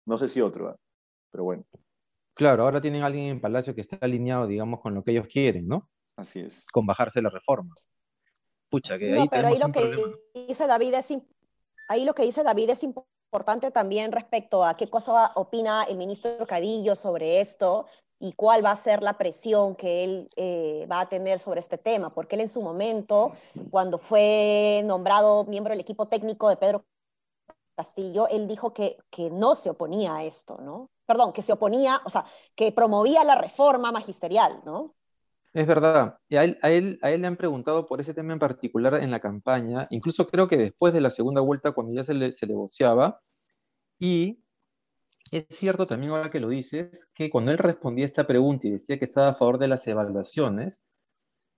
No 0.06 0.20
sé 0.20 0.28
si 0.28 0.42
otro, 0.42 0.70
¿eh? 0.70 0.76
Pero 1.32 1.44
bueno. 1.44 1.64
Claro, 2.34 2.64
ahora 2.64 2.80
tienen 2.80 3.04
a 3.04 3.08
alguien 3.08 3.28
en 3.28 3.42
Palacio 3.42 3.76
que 3.76 3.82
está 3.82 3.98
alineado, 4.02 4.48
digamos, 4.48 4.80
con 4.80 4.94
lo 4.94 5.04
que 5.04 5.12
ellos 5.12 5.28
quieren, 5.28 5.68
¿no? 5.68 5.90
Así 6.16 6.40
es. 6.40 6.66
Con 6.72 6.86
bajarse 6.86 7.22
la 7.22 7.30
reforma. 7.30 7.76
Pucha, 8.70 8.98
que 8.98 9.12
no, 9.12 9.28
pero 9.28 9.48
ahí 9.48 9.58
lo 9.58 9.72
que 9.72 9.96
dice 10.48 10.68
David 10.68 10.94
es 10.94 11.14
ahí 11.88 12.06
lo 12.06 12.14
que 12.14 12.24
dice 12.24 12.44
David 12.44 12.70
es 12.70 12.84
importante 12.84 13.72
también 13.72 14.12
respecto 14.12 14.64
a 14.64 14.78
qué 14.78 14.90
cosa 14.90 15.32
opina 15.36 15.84
el 15.84 15.98
ministro 15.98 16.46
Cadillo 16.48 16.96
sobre 16.96 17.42
esto 17.42 17.88
y 18.20 18.34
cuál 18.34 18.64
va 18.64 18.72
a 18.72 18.76
ser 18.76 19.02
la 19.02 19.18
presión 19.18 19.76
que 19.76 20.04
él 20.04 20.30
eh, 20.36 20.86
va 20.92 21.02
a 21.02 21.10
tener 21.10 21.40
sobre 21.40 21.62
este 21.62 21.78
tema, 21.78 22.14
porque 22.14 22.36
él 22.36 22.42
en 22.42 22.50
su 22.50 22.62
momento, 22.62 23.32
cuando 23.72 23.98
fue 23.98 24.82
nombrado 24.86 25.46
miembro 25.46 25.72
del 25.72 25.80
equipo 25.80 26.08
técnico 26.08 26.50
de 26.50 26.58
Pedro 26.58 26.86
Castillo, 27.76 28.28
él 28.28 28.48
dijo 28.48 28.74
que, 28.74 28.98
que 29.10 29.30
no 29.30 29.56
se 29.56 29.70
oponía 29.70 30.16
a 30.16 30.24
esto, 30.26 30.58
¿no? 30.62 30.90
Perdón, 31.10 31.34
que 31.34 31.42
se 31.42 31.54
oponía, 31.54 32.00
o 32.06 32.10
sea, 32.12 32.24
que 32.56 32.72
promovía 32.72 33.24
la 33.24 33.34
reforma 33.34 33.92
magisterial, 33.92 34.62
¿no? 34.64 34.96
Es 35.54 35.66
verdad. 35.66 36.20
A 36.30 36.70
él, 36.70 37.00
le 37.02 37.28
han 37.28 37.36
preguntado 37.36 37.88
por 37.88 38.00
ese 38.00 38.14
tema 38.14 38.34
en 38.34 38.38
particular 38.38 38.94
en 38.94 39.10
la 39.10 39.20
campaña, 39.20 39.88
incluso 39.90 40.28
creo 40.28 40.48
que 40.48 40.56
después 40.56 40.94
de 40.94 41.02
la 41.02 41.10
segunda 41.10 41.42
vuelta, 41.42 41.72
cuando 41.72 41.94
ya 41.96 42.04
se 42.04 42.14
le, 42.14 42.32
se 42.32 42.46
y 43.98 44.44
es 45.32 45.46
cierto 45.50 45.88
también 45.88 46.12
ahora 46.12 46.30
que 46.30 46.40
lo 46.40 46.50
dices, 46.50 47.08
que 47.16 47.32
cuando 47.32 47.50
él 47.50 47.58
respondía 47.58 48.06
esta 48.06 48.28
pregunta 48.28 48.68
y 48.68 48.72
decía 48.72 49.00
que 49.00 49.06
estaba 49.06 49.30
a 49.30 49.36
favor 49.36 49.58
de 49.58 49.68
las 49.68 49.88
evaluaciones, 49.88 50.84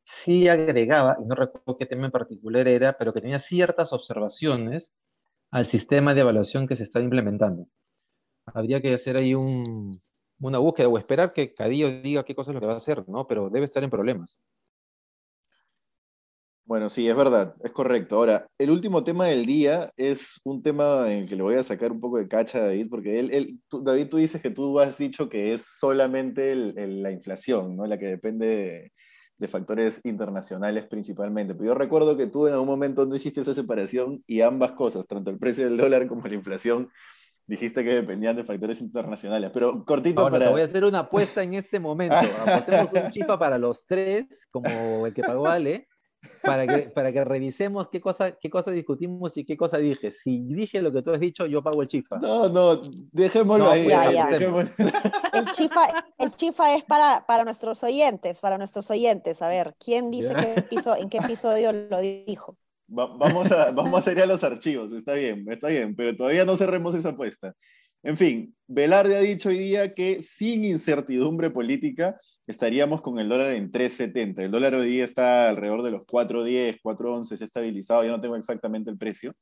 sí 0.06 0.48
agregaba, 0.48 1.18
y 1.22 1.26
no 1.26 1.36
recuerdo 1.36 1.76
qué 1.76 1.86
tema 1.86 2.06
en 2.06 2.12
particular 2.12 2.70
era, 2.70 2.98
pero 2.98 3.12
que 3.12 3.20
tenía 3.20 3.40
ciertas 3.40 3.92
observaciones 3.92 4.96
al 5.52 5.66
sistema 5.68 6.14
de 6.14 6.22
evaluación 6.22 6.68
que 6.70 6.78
se 6.78 6.84
está 6.84 7.02
implementando. 7.02 7.68
Habría 8.46 8.82
que 8.82 8.94
hacer 8.94 9.18
ahí 9.18 9.34
un, 9.34 10.02
una 10.40 10.60
búsqueda 10.60 10.88
o 10.88 10.98
esperar 10.98 11.34
que 11.34 11.54
Cadillo 11.54 12.02
diga 12.02 12.24
qué 12.24 12.36
cosa 12.36 12.52
es 12.52 12.56
lo 12.56 12.62
que 12.62 12.68
va 12.68 12.74
a 12.74 12.78
hacer, 12.78 13.08
¿no? 13.08 13.28
Pero 13.28 13.50
debe 13.50 13.66
estar 13.66 13.84
en 13.84 13.90
problemas. 13.90 14.40
Bueno, 16.72 16.88
sí, 16.90 17.08
es 17.08 17.16
verdad, 17.16 17.54
es 17.64 17.72
correcto. 17.74 18.16
Ahora, 18.16 18.48
el 18.58 18.70
último 18.72 19.04
tema 19.04 19.26
del 19.26 19.46
día 19.46 19.92
es 19.98 20.40
un 20.46 20.64
tema 20.64 21.12
en 21.12 21.24
el 21.24 21.28
que 21.28 21.36
le 21.36 21.44
voy 21.44 21.56
a 21.56 21.64
sacar 21.64 21.92
un 21.92 22.00
poco 22.00 22.18
de 22.18 22.30
cacha 22.30 22.60
a 22.60 22.68
David, 22.68 22.88
porque 22.90 23.20
él, 23.20 23.60
David, 23.70 24.08
tú 24.08 24.18
dices 24.18 24.42
que 24.42 24.52
tú 24.52 24.80
has 24.80 24.98
dicho 24.98 25.28
que 25.28 25.54
es 25.54 25.66
solamente 25.78 26.56
la 26.56 27.12
inflación, 27.12 27.76
¿no? 27.76 27.86
La 27.88 27.98
que 27.98 28.06
depende 28.06 28.92
de, 29.38 29.48
factores 29.50 30.00
internacionales 30.06 30.86
principalmente. 30.88 31.56
Pero 31.56 31.72
yo 31.72 31.74
recuerdo 31.74 32.16
que 32.16 32.28
tú 32.28 32.48
en 32.48 32.54
algún 32.54 32.70
momento 32.70 33.06
no 33.06 33.16
hiciste 33.16 33.42
esa 33.42 33.54
separación 33.54 34.24
y 34.26 34.42
ambas 34.42 34.72
cosas, 34.74 35.06
tanto 35.08 35.30
el 35.30 35.40
precio 35.40 35.66
del 35.66 35.78
dólar 35.78 36.08
como 36.08 36.26
la 36.28 36.36
inflación, 36.36 36.90
dijiste 37.52 37.84
que 37.84 37.96
dependían 37.96 38.36
de 38.36 38.46
factores 38.46 38.80
internacionales. 38.80 39.52
Pero 39.54 39.84
cortito 39.86 40.24
para... 40.24 40.46
Te 40.46 40.52
voy 40.52 40.62
a 40.62 40.66
hacer 40.66 40.86
una 40.86 41.00
apuesta 41.00 41.44
en 41.44 41.56
este 41.56 41.80
momento. 41.80 42.16
Apostemos 42.46 42.92
un 42.94 43.12
chifa 43.12 43.38
para 43.38 43.58
los 43.58 43.86
tres, 43.86 44.48
como 44.52 45.06
el 45.06 45.14
que 45.14 45.22
pagó 45.22 45.48
Ale 45.48 45.88
para 46.44 46.68
que, 46.68 46.78
para 46.90 47.12
que 47.12 47.24
revisemos 47.24 47.90
qué 47.90 48.00
cosa, 48.00 48.34
qué 48.34 48.50
cosa 48.50 48.72
discutimos 48.72 49.36
y 49.38 49.46
qué 49.46 49.58
cosa 49.58 49.78
dije. 49.78 50.12
Si 50.12 50.40
dije 50.54 50.82
lo 50.82 50.92
que 50.92 51.02
tú 51.02 51.12
has 51.12 51.20
dicho, 51.20 51.46
yo 51.46 51.64
pago 51.64 51.82
el 51.82 51.88
chifa. 51.88 52.18
No, 52.20 52.48
no, 52.50 52.82
dejémoslo 53.12 53.70
ahí. 53.70 53.88
El, 55.34 55.46
chifa, 55.52 56.06
el 56.18 56.32
chifa 56.32 56.76
es 56.76 56.84
para, 56.84 57.26
para 57.26 57.44
nuestros 57.44 57.84
oyentes, 57.84 58.40
para 58.40 58.58
nuestros 58.58 58.90
oyentes. 58.92 59.42
A 59.42 59.50
ver, 59.50 59.76
¿quién 59.84 60.12
dice 60.12 60.34
qué 60.34 60.78
en 61.00 61.10
qué 61.10 61.18
episodio 61.18 61.72
lo 61.74 62.00
dijo? 62.00 62.58
Vamos, 62.92 63.52
a, 63.52 63.72
vamos 63.72 63.94
a 63.94 63.98
hacer 64.00 64.20
a 64.22 64.26
los 64.26 64.44
archivos, 64.44 64.92
está 64.92 65.14
bien, 65.14 65.46
está 65.50 65.68
bien, 65.68 65.96
pero 65.96 66.16
todavía 66.16 66.46
no 66.46 66.58
cerremos 66.58 66.94
esa 66.96 67.10
apuesta. 67.10 67.54
En 68.04 68.18
fin, 68.18 68.56
Velarde 68.68 69.16
ha 69.16 69.20
dicho 69.20 69.50
hoy 69.50 69.60
día 69.60 69.94
que 69.94 70.22
sin 70.22 70.66
incertidumbre 70.66 71.52
política 71.52 72.20
estaríamos 72.48 73.02
con 73.02 73.20
el 73.20 73.30
dólar 73.30 73.54
en 73.54 73.72
3.70. 73.72 74.44
El 74.44 74.52
dólar 74.52 74.74
hoy 74.74 74.90
día 74.90 75.06
está 75.06 75.50
alrededor 75.50 75.84
de 75.84 75.92
los 75.92 76.02
4.10, 76.02 76.80
4.11, 76.82 77.38
se 77.38 77.44
ha 77.44 77.48
estabilizado, 77.48 78.04
yo 78.04 78.12
no 78.12 78.20
tengo 78.20 78.36
exactamente 78.36 78.90
el 78.90 78.98
precio, 78.98 79.34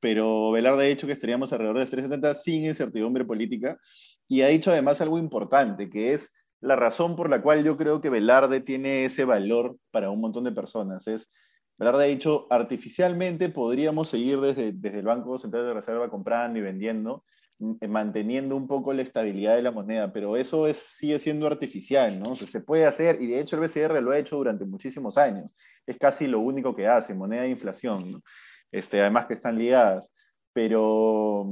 pero 0.00 0.50
Velarde 0.52 0.86
ha 0.86 0.88
dicho 0.88 1.06
que 1.06 1.12
estaríamos 1.12 1.52
alrededor 1.52 1.78
de 1.78 1.86
3.70 1.86 2.34
sin 2.34 2.64
incertidumbre 2.64 3.24
política 3.24 3.78
y 4.26 4.42
ha 4.42 4.48
dicho 4.48 4.70
además 4.70 5.00
algo 5.00 5.18
importante, 5.18 5.90
que 5.90 6.14
es 6.14 6.32
la 6.60 6.76
razón 6.76 7.14
por 7.14 7.30
la 7.30 7.42
cual 7.42 7.62
yo 7.62 7.76
creo 7.76 8.00
que 8.00 8.10
Velarde 8.10 8.60
tiene 8.60 9.04
ese 9.04 9.24
valor 9.24 9.76
para 9.90 10.10
un 10.10 10.20
montón 10.20 10.44
de 10.44 10.52
personas. 10.52 11.06
Es, 11.06 11.28
Velarde 11.78 12.04
ha 12.04 12.08
dicho, 12.08 12.46
artificialmente 12.50 13.48
podríamos 13.48 14.08
seguir 14.08 14.40
desde, 14.40 14.72
desde 14.72 14.98
el 14.98 15.06
Banco 15.06 15.38
Central 15.38 15.64
de 15.64 15.74
Reserva 15.74 16.10
comprando 16.10 16.58
y 16.58 16.62
vendiendo, 16.62 17.24
eh, 17.80 17.86
manteniendo 17.86 18.56
un 18.56 18.66
poco 18.66 18.92
la 18.92 19.02
estabilidad 19.02 19.54
de 19.54 19.62
la 19.62 19.70
moneda, 19.70 20.12
pero 20.12 20.36
eso 20.36 20.66
es, 20.66 20.76
sigue 20.76 21.18
siendo 21.20 21.46
artificial, 21.46 22.20
¿no? 22.20 22.34
se 22.34 22.60
puede 22.60 22.84
hacer, 22.84 23.22
y 23.22 23.26
de 23.26 23.40
hecho 23.40 23.56
el 23.56 23.62
BCR 23.62 24.02
lo 24.02 24.10
ha 24.10 24.18
hecho 24.18 24.36
durante 24.36 24.64
muchísimos 24.64 25.16
años, 25.16 25.50
es 25.86 25.96
casi 25.98 26.26
lo 26.26 26.40
único 26.40 26.74
que 26.74 26.88
hace, 26.88 27.14
moneda 27.14 27.42
de 27.42 27.50
inflación, 27.50 28.22
este, 28.72 29.00
además 29.00 29.26
que 29.26 29.34
están 29.34 29.56
ligadas, 29.56 30.12
pero 30.52 31.46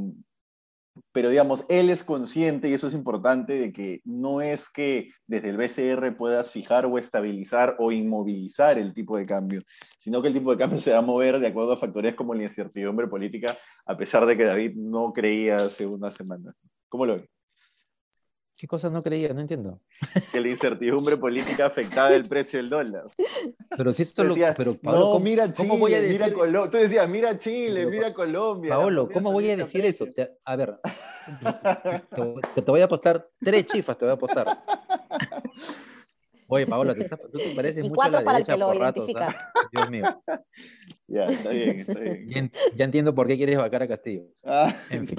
pero 1.13 1.31
digamos, 1.31 1.65
él 1.69 1.91
es 1.91 2.05
consciente, 2.05 2.69
y 2.69 2.75
eso 2.75 2.87
es 2.87 2.95
importante, 2.95 3.55
de 3.55 3.73
que 3.73 4.01
no 4.05 4.41
es 4.41 4.69
que 4.69 5.11
desde 5.27 5.51
el 5.51 5.57
BCR 5.57 6.17
puedas 6.17 6.51
fijar 6.51 6.87
o 6.87 6.99
estabilizar 6.99 7.77
o 7.79 7.93
inmovilizar 7.93 8.79
el 8.79 8.95
tipo 8.95 9.17
de 9.17 9.27
cambio, 9.27 9.61
sino 9.99 10.23
que 10.23 10.29
el 10.29 10.35
tipo 10.35 10.51
de 10.51 10.59
cambio 10.59 10.81
se 10.81 10.93
va 10.93 10.99
a 10.99 11.03
mover 11.03 11.39
de 11.39 11.49
acuerdo 11.49 11.73
a 11.73 11.77
factores 11.77 12.15
como 12.15 12.35
la 12.35 12.43
incertidumbre 12.43 13.09
política, 13.09 13.57
a 13.87 13.97
pesar 13.97 14.27
de 14.27 14.37
que 14.37 14.45
David 14.45 14.75
no 14.77 15.13
creía 15.13 15.57
hace 15.57 15.87
una 15.87 16.11
semana. 16.11 16.53
¿Cómo 16.89 17.07
lo 17.07 17.17
ve? 17.17 17.36
¿Qué 18.57 18.67
cosas 18.67 18.91
no 18.91 19.03
creía? 19.03 19.35
No 19.35 19.43
entiendo. 19.43 19.81
Que 20.33 20.41
la 20.41 20.49
incertidumbre 20.49 21.19
política 21.19 21.67
afectaba 21.67 22.15
el 22.15 22.25
precio 22.25 22.59
del 22.59 22.71
dólar. 22.71 23.05
Pero 23.77 23.93
si 23.93 24.03
esto 24.03 24.25
lo. 24.25 24.35
Pero, 24.35 24.79
no, 24.81 25.19
mira 25.19 25.53
Chile, 25.53 25.77
voy 25.77 25.93
a 25.93 26.01
decir... 26.01 26.21
mira 26.21 26.33
Colombia. 26.33 26.71
Tú 26.71 26.79
decías, 26.79 27.09
mira 27.09 27.39
Chile, 27.39 27.87
mira 27.87 28.15
Colombia. 28.15 28.71
Paolo, 28.71 29.11
¿cómo 29.13 29.31
voy 29.31 29.51
a 29.51 29.57
decir 29.57 29.85
eso? 29.85 30.07
a 30.45 30.57
ver, 30.57 30.75
te, 32.55 32.63
te, 32.63 32.71
voy 32.71 32.81
a 32.81 32.85
apostar 32.85 33.29
tres 33.39 33.67
chifas, 33.67 33.99
te 33.99 34.07
voy 34.07 34.13
a 34.13 34.15
apostar. 34.15 34.59
Oye, 36.49 36.67
Paolo, 36.67 36.95
tú 36.95 37.39
te 37.39 37.55
pareces 37.55 37.87
mucho 37.89 38.03
a 38.03 38.09
la 38.09 38.25
para 38.25 38.39
derecha 38.39 38.55
el 38.55 38.61
que 38.61 38.65
lo 38.65 38.75
identifica. 38.75 39.29
¿ah? 39.29 39.69
Dios 39.73 39.91
mío. 39.91 40.23
Ya, 41.09 41.27
está 41.27 41.51
bien, 41.51 41.79
está 41.79 41.99
bien. 41.99 42.51
Ya, 42.75 42.85
entiendo 42.85 43.15
por 43.15 43.27
qué 43.27 43.37
quieres 43.37 43.59
vacar 43.59 43.83
a 43.83 43.89
Castillo. 43.89 44.25
Ah, 44.45 44.75
en 44.91 45.09
fin. 45.09 45.17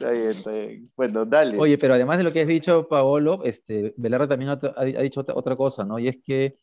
Está 0.00 0.12
bien, 0.12 0.30
está 0.30 0.50
bien. 0.50 0.90
Bueno, 0.96 1.26
dale. 1.26 1.58
Oye, 1.58 1.76
pero 1.76 1.92
además 1.92 2.16
de 2.16 2.24
lo 2.24 2.32
que 2.32 2.40
has 2.40 2.48
dicho, 2.48 2.88
Paolo, 2.88 3.44
este, 3.44 3.92
Velarde 3.98 4.28
también 4.28 4.50
ha, 4.50 5.02
dicho 5.02 5.22
otra, 5.34 5.56
cosa, 5.56 5.84
¿no? 5.84 5.98
Y 5.98 6.08
es 6.08 6.16
que 6.24 6.56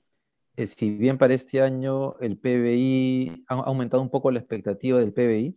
eh, 0.56 0.66
si 0.66 0.90
bien 0.90 1.20
para 1.20 1.36
este 1.36 1.62
año 1.62 2.18
el 2.20 2.40
PBI 2.40 3.46
ha 3.48 3.54
aumentado 3.54 4.02
un 4.02 4.10
poco 4.10 4.32
la 4.32 4.40
expectativa 4.40 5.00
del 5.00 5.14
PBI, 5.14 5.56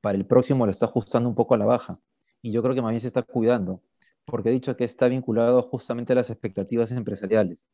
para 0.00 0.18
el 0.18 0.26
próximo 0.26 0.66
lo 0.66 0.72
está 0.72 0.86
ajustando 0.86 1.28
un 1.28 1.36
poco 1.36 1.54
a 1.54 1.58
la 1.58 1.64
baja. 1.64 2.00
Y 2.42 2.50
yo 2.50 2.60
creo 2.60 2.74
que 2.74 2.82
más 2.82 2.90
bien 2.90 3.00
se 3.00 3.06
está 3.06 3.22
cuidando, 3.22 3.82
porque 4.24 4.48
ha 4.48 4.52
dicho 4.52 4.76
que 4.76 4.82
está 4.82 5.06
vinculado 5.06 5.62
justamente 5.62 6.14
a 6.14 6.16
las 6.16 6.28
expectativas 6.28 6.90
empresariales. 6.90 7.68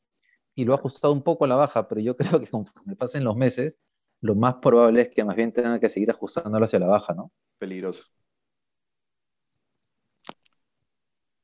Y 0.54 0.66
lo 0.66 0.74
ha 0.74 0.76
ajustado 0.76 1.14
un 1.14 1.22
poco 1.22 1.46
a 1.46 1.48
la 1.48 1.56
baja, 1.56 1.88
pero 1.88 2.02
yo 2.02 2.16
creo 2.18 2.38
que 2.38 2.48
conforme 2.48 2.96
pasen 2.96 3.24
los 3.24 3.34
meses, 3.34 3.78
lo 4.20 4.34
más 4.34 4.56
probable 4.56 5.02
es 5.02 5.08
que 5.08 5.24
más 5.24 5.36
bien 5.36 5.52
tengan 5.52 5.80
que 5.80 5.88
seguir 5.88 6.10
ajustándolo 6.10 6.66
hacia 6.66 6.80
la 6.80 6.88
baja, 6.88 7.14
¿no? 7.14 7.32
Peligroso. 7.58 8.04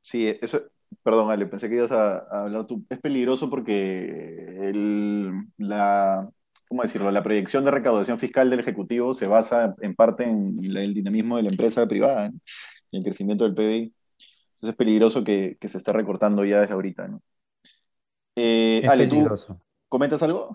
Sí, 0.05 0.37
eso, 0.43 0.61
perdón, 1.03 1.31
Ale, 1.31 1.47
pensé 1.47 1.69
que 1.69 1.77
ibas 1.77 1.91
a, 1.91 2.19
hablar 2.43 2.67
tú. 2.67 2.85
Es 2.91 3.01
peligroso 3.01 3.49
porque 3.49 4.71
la, 5.57 6.29
¿cómo 6.69 6.83
decirlo? 6.83 7.11
La 7.11 7.23
proyección 7.23 7.65
de 7.65 7.71
recaudación 7.71 8.19
fiscal 8.19 8.51
del 8.51 8.61
Ejecutivo 8.61 9.15
se 9.15 9.27
basa 9.27 9.75
en 9.81 9.95
parte 9.95 10.25
en 10.25 10.59
el 10.77 10.93
dinamismo 10.93 11.39
de 11.39 11.45
la 11.45 11.49
empresa 11.49 11.87
privada 11.89 12.31
y 12.91 12.99
el 12.99 13.03
crecimiento 13.03 13.45
del 13.45 13.55
PBI. 13.55 13.95
Entonces 14.51 14.71
es 14.71 14.77
peligroso 14.77 15.25
que, 15.25 15.57
se 15.63 15.79
esté 15.79 15.93
recortando 15.93 16.45
ya 16.45 16.61
desde 16.61 16.75
ahorita, 16.75 17.09
¿no? 17.09 17.23
Eh, 18.37 18.83
Ale, 18.87 19.07
¿tú 19.07 19.27
comentas 19.89 20.23
algo? 20.23 20.55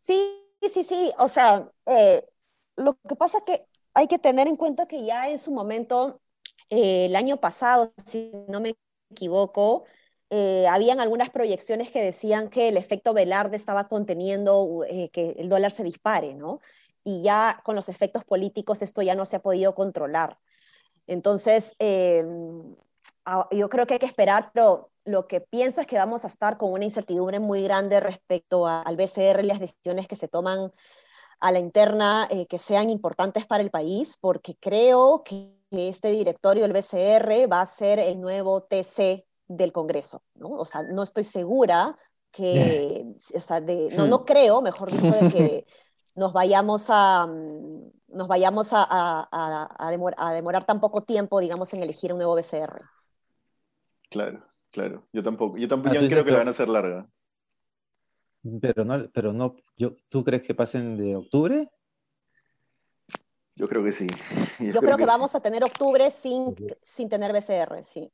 Sí, 0.00 0.42
sí, 0.62 0.82
sí. 0.82 1.12
O 1.18 1.28
sea, 1.28 1.70
eh, 1.86 2.24
lo 2.76 2.98
que 3.08 3.14
pasa 3.14 3.38
es 3.38 3.44
que 3.44 3.66
hay 3.94 4.08
que 4.08 4.18
tener 4.18 4.48
en 4.48 4.56
cuenta 4.56 4.86
que 4.86 5.04
ya 5.04 5.28
en 5.28 5.38
su 5.38 5.52
momento 5.52 6.20
eh, 6.70 7.06
el 7.06 7.16
año 7.16 7.38
pasado, 7.38 7.92
si 8.04 8.32
no 8.48 8.60
me 8.60 8.76
equivoco, 9.10 9.84
eh, 10.30 10.66
habían 10.68 11.00
algunas 11.00 11.30
proyecciones 11.30 11.90
que 11.90 12.02
decían 12.02 12.50
que 12.50 12.68
el 12.68 12.76
efecto 12.76 13.14
Velarde 13.14 13.56
estaba 13.56 13.88
conteniendo 13.88 14.84
eh, 14.88 15.10
que 15.10 15.30
el 15.38 15.48
dólar 15.48 15.70
se 15.70 15.82
dispare, 15.84 16.34
¿no? 16.34 16.60
Y 17.04 17.22
ya 17.22 17.60
con 17.64 17.74
los 17.74 17.88
efectos 17.88 18.24
políticos 18.24 18.82
esto 18.82 19.00
ya 19.02 19.14
no 19.14 19.24
se 19.24 19.36
ha 19.36 19.42
podido 19.42 19.74
controlar. 19.74 20.38
Entonces, 21.06 21.74
yo 23.50 23.68
creo 23.70 23.86
que 23.86 23.94
hay 23.94 23.98
que 24.00 24.06
esperar, 24.06 24.50
pero 24.52 24.90
lo 25.04 25.26
que 25.26 25.40
pienso 25.40 25.80
es 25.80 25.86
que 25.86 25.96
vamos 25.96 26.24
a 26.24 26.28
estar 26.28 26.58
con 26.58 26.72
una 26.72 26.84
incertidumbre 26.84 27.40
muy 27.40 27.62
grande 27.62 28.00
respecto 28.00 28.66
al 28.66 28.96
BCR 28.96 29.40
y 29.42 29.46
las 29.46 29.60
decisiones 29.60 30.06
que 30.06 30.16
se 30.16 30.28
toman 30.28 30.70
a 31.40 31.52
la 31.52 31.60
interna 31.60 32.28
que 32.48 32.58
sean 32.58 32.90
importantes 32.90 33.46
para 33.46 33.62
el 33.62 33.70
país, 33.70 34.18
porque 34.20 34.56
creo 34.60 35.22
que 35.24 35.57
que 35.70 35.88
este 35.88 36.10
directorio, 36.10 36.64
el 36.64 36.72
BCR, 36.72 37.50
va 37.50 37.60
a 37.60 37.66
ser 37.66 37.98
el 37.98 38.20
nuevo 38.20 38.62
TC 38.62 39.26
del 39.46 39.72
Congreso, 39.72 40.22
¿no? 40.34 40.50
O 40.50 40.64
sea, 40.64 40.82
no 40.82 41.02
estoy 41.02 41.24
segura 41.24 41.96
que, 42.30 43.04
o 43.34 43.40
sea, 43.40 43.60
de, 43.60 43.88
no, 43.96 44.06
no 44.06 44.24
creo, 44.24 44.62
mejor 44.62 44.90
dicho, 44.90 45.10
de 45.10 45.30
que 45.30 45.66
nos 46.14 46.32
vayamos 46.32 46.86
a, 46.88 47.26
mm, 47.26 47.90
nos 48.08 48.28
vayamos 48.28 48.72
a, 48.72 48.86
a, 48.88 49.68
a, 49.78 50.32
demorar 50.32 50.64
tan 50.64 50.80
poco 50.80 51.02
tiempo, 51.02 51.40
digamos, 51.40 51.72
en 51.74 51.82
elegir 51.82 52.12
un 52.12 52.18
nuevo 52.18 52.34
BCR. 52.34 52.82
Claro, 54.10 54.44
claro. 54.70 55.06
Yo 55.12 55.22
tampoco. 55.22 55.58
Yo 55.58 55.68
tampoco 55.68 55.94
creo 55.94 56.24
que 56.24 56.30
la 56.30 56.38
van 56.38 56.48
a 56.48 56.52
hacer 56.52 56.68
larga. 56.68 57.08
Pero 58.60 58.84
no, 58.84 59.10
pero 59.12 59.32
no, 59.32 59.56
yo, 59.76 59.96
¿tú 60.08 60.24
crees 60.24 60.42
que 60.42 60.54
pasen 60.54 60.96
de 60.96 61.16
octubre? 61.16 61.68
Yo 63.58 63.68
creo 63.68 63.82
que 63.82 63.90
sí. 63.90 64.06
Yo, 64.72 64.80
creo, 64.80 64.96
que, 64.96 65.04
vamos 65.04 65.34
a 65.34 65.40
tener 65.40 65.64
octubre 65.64 66.10
sin, 66.10 66.54
sin 66.80 67.08
tener 67.08 67.32
BCR, 67.32 67.82
sí. 67.82 68.10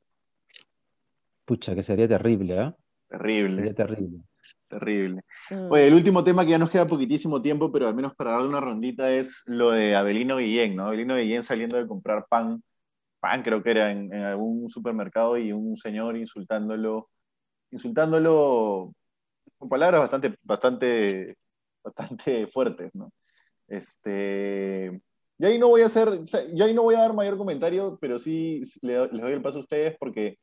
Pucha, 1.45 1.75
que 1.75 1.83
sería 1.83 2.07
terrible, 2.07 2.59
¿eh? 2.59 2.73
Terrible. 3.07 3.55
Sería 3.57 3.73
terrible. 3.75 4.19
Terrible. 4.67 5.21
Mm. 5.51 5.71
Oye, 5.71 5.87
el 5.87 5.93
último 5.93 6.23
tema 6.23 6.43
que 6.43 6.51
ya 6.51 6.57
nos 6.57 6.71
queda 6.71 6.87
poquitísimo 6.87 7.43
tiempo, 7.43 7.71
pero 7.71 7.87
al 7.87 7.93
menos 7.93 8.15
para 8.15 8.31
darle 8.31 8.49
una 8.49 8.59
rondita, 8.59 9.11
es 9.11 9.43
lo 9.45 9.69
de 9.69 9.95
Abelino 9.95 10.37
Guillén, 10.37 10.75
¿no? 10.75 10.87
Abelino 10.87 11.15
Guillén 11.15 11.43
saliendo 11.43 11.77
de 11.77 11.87
comprar 11.87 12.25
pan, 12.27 12.63
pan 13.19 13.43
creo 13.43 13.61
que 13.61 13.69
era 13.69 13.91
en, 13.91 14.11
en 14.11 14.23
algún 14.23 14.67
supermercado 14.71 15.37
y 15.37 15.51
un 15.51 15.77
señor 15.77 16.17
insultándolo, 16.17 17.09
insultándolo 17.69 18.93
con 19.59 19.69
palabras 19.69 20.01
bastante, 20.01 20.35
bastante, 20.41 21.37
bastante 21.83 22.47
fuertes, 22.47 22.89
¿no? 22.95 23.11
Este, 23.67 25.01
yo 25.37 25.47
ahí 25.47 25.57
no 25.59 25.67
voy 25.69 25.81
a 25.81 25.87
hacer, 25.87 26.21
yo 26.53 26.65
ahí 26.65 26.73
no 26.73 26.83
voy 26.83 26.95
a 26.95 26.99
dar 27.01 27.13
mayor 27.13 27.37
comentario, 27.37 27.97
pero 28.01 28.19
sí 28.19 28.61
le- 28.81 29.07
les 29.11 29.21
doy 29.21 29.33
el 29.33 29.41
paso 29.41 29.57
a 29.57 29.61
ustedes 29.61 29.95
porque, 29.99 30.37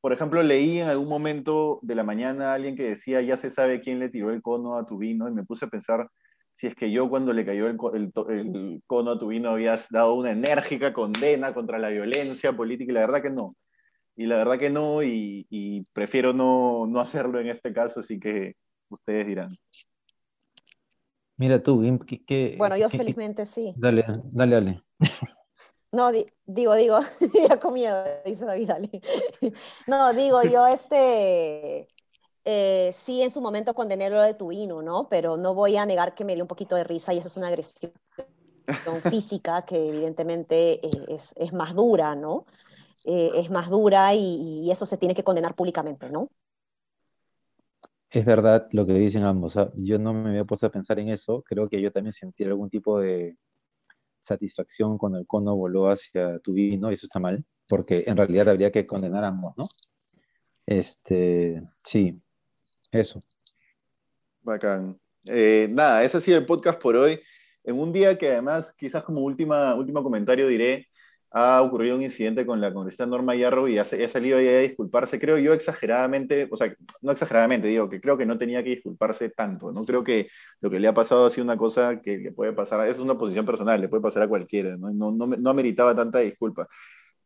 por 0.00 0.12
ejemplo, 0.12 0.42
leí 0.42 0.78
en 0.80 0.88
algún 0.88 1.08
momento 1.08 1.80
de 1.82 1.94
la 1.94 2.04
mañana 2.04 2.52
a 2.52 2.54
alguien 2.54 2.76
que 2.76 2.84
decía, 2.84 3.22
ya 3.22 3.36
se 3.36 3.50
sabe 3.50 3.80
quién 3.80 3.98
le 4.00 4.08
tiró 4.10 4.30
el 4.32 4.42
cono 4.42 4.76
a 4.78 4.86
tu 4.86 4.98
vino, 4.98 5.28
y 5.28 5.32
me 5.32 5.44
puse 5.44 5.66
a 5.66 5.68
pensar 5.68 6.08
si 6.54 6.66
es 6.66 6.74
que 6.74 6.90
yo 6.92 7.08
cuando 7.08 7.32
le 7.32 7.46
cayó 7.46 7.66
el, 7.68 7.78
el 7.94 8.12
el 8.30 8.82
cono 8.86 9.12
a 9.12 9.18
tu 9.18 9.28
vino 9.28 9.50
habías 9.50 9.88
dado 9.90 10.14
una 10.14 10.32
enérgica 10.32 10.92
condena 10.92 11.54
contra 11.54 11.78
la 11.78 11.88
violencia 11.90 12.52
política, 12.54 12.92
y 12.92 12.94
la 12.94 13.00
verdad 13.02 13.22
que 13.22 13.30
no. 13.30 13.56
Y 14.16 14.26
la 14.26 14.36
verdad 14.38 14.58
que 14.58 14.70
no, 14.70 15.02
y, 15.02 15.46
y 15.50 15.84
prefiero 15.92 16.32
no, 16.34 16.86
no 16.86 17.00
hacerlo 17.00 17.40
en 17.40 17.48
este 17.48 17.72
caso, 17.72 18.00
así 18.00 18.20
que 18.20 18.54
ustedes 18.90 19.26
dirán. 19.26 19.56
Mira 21.42 21.60
tú, 21.60 21.82
Gim, 21.82 21.98
¿qué, 21.98 22.24
qué- 22.24 22.56
Bueno, 22.56 22.76
yo 22.76 22.88
felizmente 22.88 23.46
sí. 23.46 23.74
Dale, 23.76 24.04
dale, 24.32 24.54
dale. 24.54 24.82
No, 25.92 26.10
di- 26.12 26.26
digo, 26.46 26.74
digo, 26.74 26.98
ya 27.48 27.60
con 27.60 27.74
miedo, 27.74 28.04
dice 28.24 28.44
David, 28.46 28.68
dale. 28.68 28.90
No, 29.86 30.14
digo, 30.14 30.42
yo 30.44 30.66
este, 30.68 31.86
eh, 32.44 32.92
sí 32.94 33.22
en 33.22 33.30
su 33.30 33.40
momento 33.40 33.74
condené 33.74 34.10
lo 34.10 34.22
de 34.22 34.34
tu 34.34 34.48
vino, 34.48 34.82
¿no? 34.82 35.08
Pero 35.08 35.36
no 35.38 35.54
voy 35.54 35.76
a 35.78 35.86
negar 35.86 36.14
que 36.14 36.24
me 36.24 36.34
dio 36.34 36.44
un 36.44 36.48
poquito 36.48 36.76
de 36.76 36.84
risa 36.84 37.14
y 37.14 37.18
eso 37.18 37.28
es 37.28 37.36
una 37.38 37.48
agresión 37.48 37.92
física 39.08 39.64
que 39.64 39.88
evidentemente 39.88 40.84
eh, 40.86 41.04
es, 41.08 41.32
es 41.36 41.52
más 41.52 41.74
dura, 41.74 42.14
¿no? 42.16 42.46
Eh, 43.04 43.32
es 43.36 43.50
más 43.50 43.70
dura 43.70 44.14
y, 44.14 44.62
y 44.64 44.70
eso 44.72 44.86
se 44.86 44.98
tiene 44.98 45.14
que 45.14 45.24
condenar 45.24 45.54
públicamente, 45.56 46.10
¿no? 46.10 46.28
Es 48.12 48.26
verdad 48.26 48.68
lo 48.72 48.86
que 48.86 48.92
dicen 48.92 49.24
ambos. 49.24 49.56
¿ah? 49.56 49.70
Yo 49.74 49.98
no 49.98 50.12
me 50.12 50.30
había 50.30 50.44
puesto 50.44 50.66
a 50.66 50.70
pensar 50.70 50.98
en 50.98 51.08
eso. 51.08 51.42
Creo 51.42 51.68
que 51.68 51.80
yo 51.80 51.90
también 51.90 52.12
sentí 52.12 52.44
algún 52.44 52.68
tipo 52.68 53.00
de 53.00 53.36
satisfacción 54.20 54.98
cuando 54.98 55.18
el 55.18 55.26
cono 55.26 55.56
voló 55.56 55.90
hacia 55.90 56.38
tu 56.40 56.52
vino 56.52 56.90
y 56.90 56.94
eso 56.94 57.06
está 57.06 57.18
mal, 57.18 57.44
porque 57.68 58.04
en 58.06 58.16
realidad 58.16 58.50
habría 58.50 58.70
que 58.70 58.86
condenar 58.86 59.24
a 59.24 59.28
ambos, 59.28 59.54
¿no? 59.56 59.68
Este, 60.66 61.62
sí, 61.82 62.20
eso. 62.90 63.22
Bacán. 64.42 65.00
Eh, 65.24 65.68
nada, 65.70 66.04
ese 66.04 66.18
ha 66.18 66.20
sido 66.20 66.38
el 66.38 66.46
podcast 66.46 66.80
por 66.80 66.96
hoy. 66.96 67.18
En 67.64 67.78
un 67.78 67.92
día 67.92 68.18
que 68.18 68.28
además, 68.28 68.74
quizás 68.76 69.02
como 69.04 69.22
última, 69.22 69.74
último 69.74 70.02
comentario 70.02 70.48
diré, 70.48 70.88
ha 71.34 71.62
ocurrido 71.62 71.96
un 71.96 72.02
incidente 72.02 72.44
con 72.44 72.60
la 72.60 72.72
congresista 72.72 73.06
Norma 73.06 73.34
Yarro 73.34 73.66
y 73.66 73.78
ha, 73.78 73.82
ha 73.82 74.08
salido 74.08 74.38
ella 74.38 74.58
a 74.58 74.60
disculparse, 74.60 75.18
creo 75.18 75.38
yo 75.38 75.54
exageradamente, 75.54 76.46
o 76.50 76.56
sea, 76.56 76.74
no 77.00 77.12
exageradamente, 77.12 77.68
digo 77.68 77.88
que 77.88 78.00
creo 78.02 78.18
que 78.18 78.26
no 78.26 78.36
tenía 78.36 78.62
que 78.62 78.70
disculparse 78.70 79.30
tanto, 79.30 79.72
no 79.72 79.84
creo 79.86 80.04
que 80.04 80.28
lo 80.60 80.68
que 80.70 80.78
le 80.78 80.88
ha 80.88 80.94
pasado 80.94 81.24
ha 81.24 81.30
sido 81.30 81.44
una 81.44 81.56
cosa 81.56 82.02
que 82.02 82.18
le 82.18 82.32
puede 82.32 82.52
pasar, 82.52 82.86
es 82.86 82.98
una 82.98 83.16
posición 83.16 83.46
personal, 83.46 83.80
le 83.80 83.88
puede 83.88 84.02
pasar 84.02 84.24
a 84.24 84.28
cualquiera, 84.28 84.76
no, 84.76 84.92
no, 84.92 85.10
no, 85.10 85.26
no 85.26 85.54
meritaba 85.54 85.94
tanta 85.94 86.18
disculpa. 86.18 86.68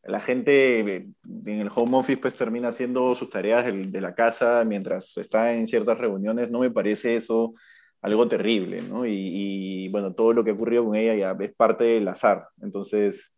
La 0.04 0.20
gente 0.20 0.78
en 0.80 1.60
el 1.60 1.68
home 1.74 1.96
office 1.96 2.18
pues 2.18 2.36
termina 2.36 2.68
haciendo 2.68 3.12
sus 3.16 3.28
tareas 3.28 3.66
de, 3.66 4.00
la 4.00 4.14
casa 4.14 4.62
mientras 4.64 5.16
está 5.18 5.52
en 5.52 5.66
ciertas 5.66 5.98
reuniones, 5.98 6.48
no 6.48 6.60
me 6.60 6.70
parece 6.70 7.16
eso 7.16 7.54
algo 8.02 8.28
terrible, 8.28 8.82
¿no? 8.82 9.04
Y, 9.04 9.10
y, 9.14 9.88
bueno, 9.88 10.14
todo 10.14 10.32
lo 10.32 10.44
que 10.44 10.50
ha 10.50 10.54
ocurrido 10.54 10.84
con 10.84 10.94
ella 10.94 11.14
ya 11.16 11.44
es 11.44 11.52
parte 11.56 11.82
del 11.84 12.06
azar. 12.06 12.46
Entonces, 12.62 13.34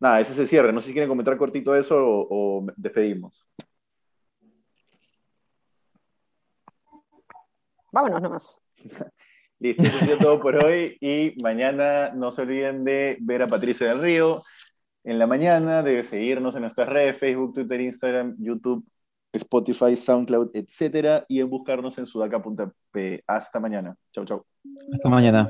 nada, 0.00 0.20
ese 0.20 0.32
es 0.32 0.38
el 0.38 0.46
cierre. 0.48 0.72
No 0.72 0.80
sé 0.80 0.88
si 0.88 0.92
quieren 0.92 1.08
comentar 1.08 1.36
cortito 1.36 1.74
eso 1.74 1.96
o, 1.96 2.26
o 2.30 2.66
despedimos. 2.76 3.46
Vámonos 7.92 8.22
nomás. 8.22 8.62
Listo, 9.58 9.82
eso 9.82 9.98
ha 9.98 10.00
sido 10.00 10.18
todo 10.18 10.40
por 10.40 10.56
hoy 10.56 10.96
y 11.00 11.34
mañana 11.42 12.10
no 12.14 12.32
se 12.32 12.42
olviden 12.42 12.82
de 12.82 13.18
ver 13.20 13.42
a 13.42 13.46
Patricia 13.46 13.88
del 13.88 14.00
Río 14.00 14.42
en 15.04 15.18
la 15.18 15.26
mañana, 15.26 15.82
de 15.82 16.02
seguirnos 16.02 16.54
en 16.54 16.62
nuestras 16.62 16.88
redes, 16.88 17.18
Facebook, 17.18 17.54
Twitter, 17.54 17.80
Instagram, 17.80 18.36
YouTube, 18.38 18.84
Spotify, 19.32 19.96
SoundCloud, 19.96 20.50
etcétera, 20.54 21.24
y 21.28 21.40
en 21.40 21.50
buscarnos 21.50 21.96
en 21.98 22.06
sudaca.p. 22.06 23.24
Hasta 23.26 23.60
mañana. 23.60 23.94
Chau, 24.12 24.24
chau. 24.24 24.44
Hasta 24.92 25.08
mañana. 25.08 25.48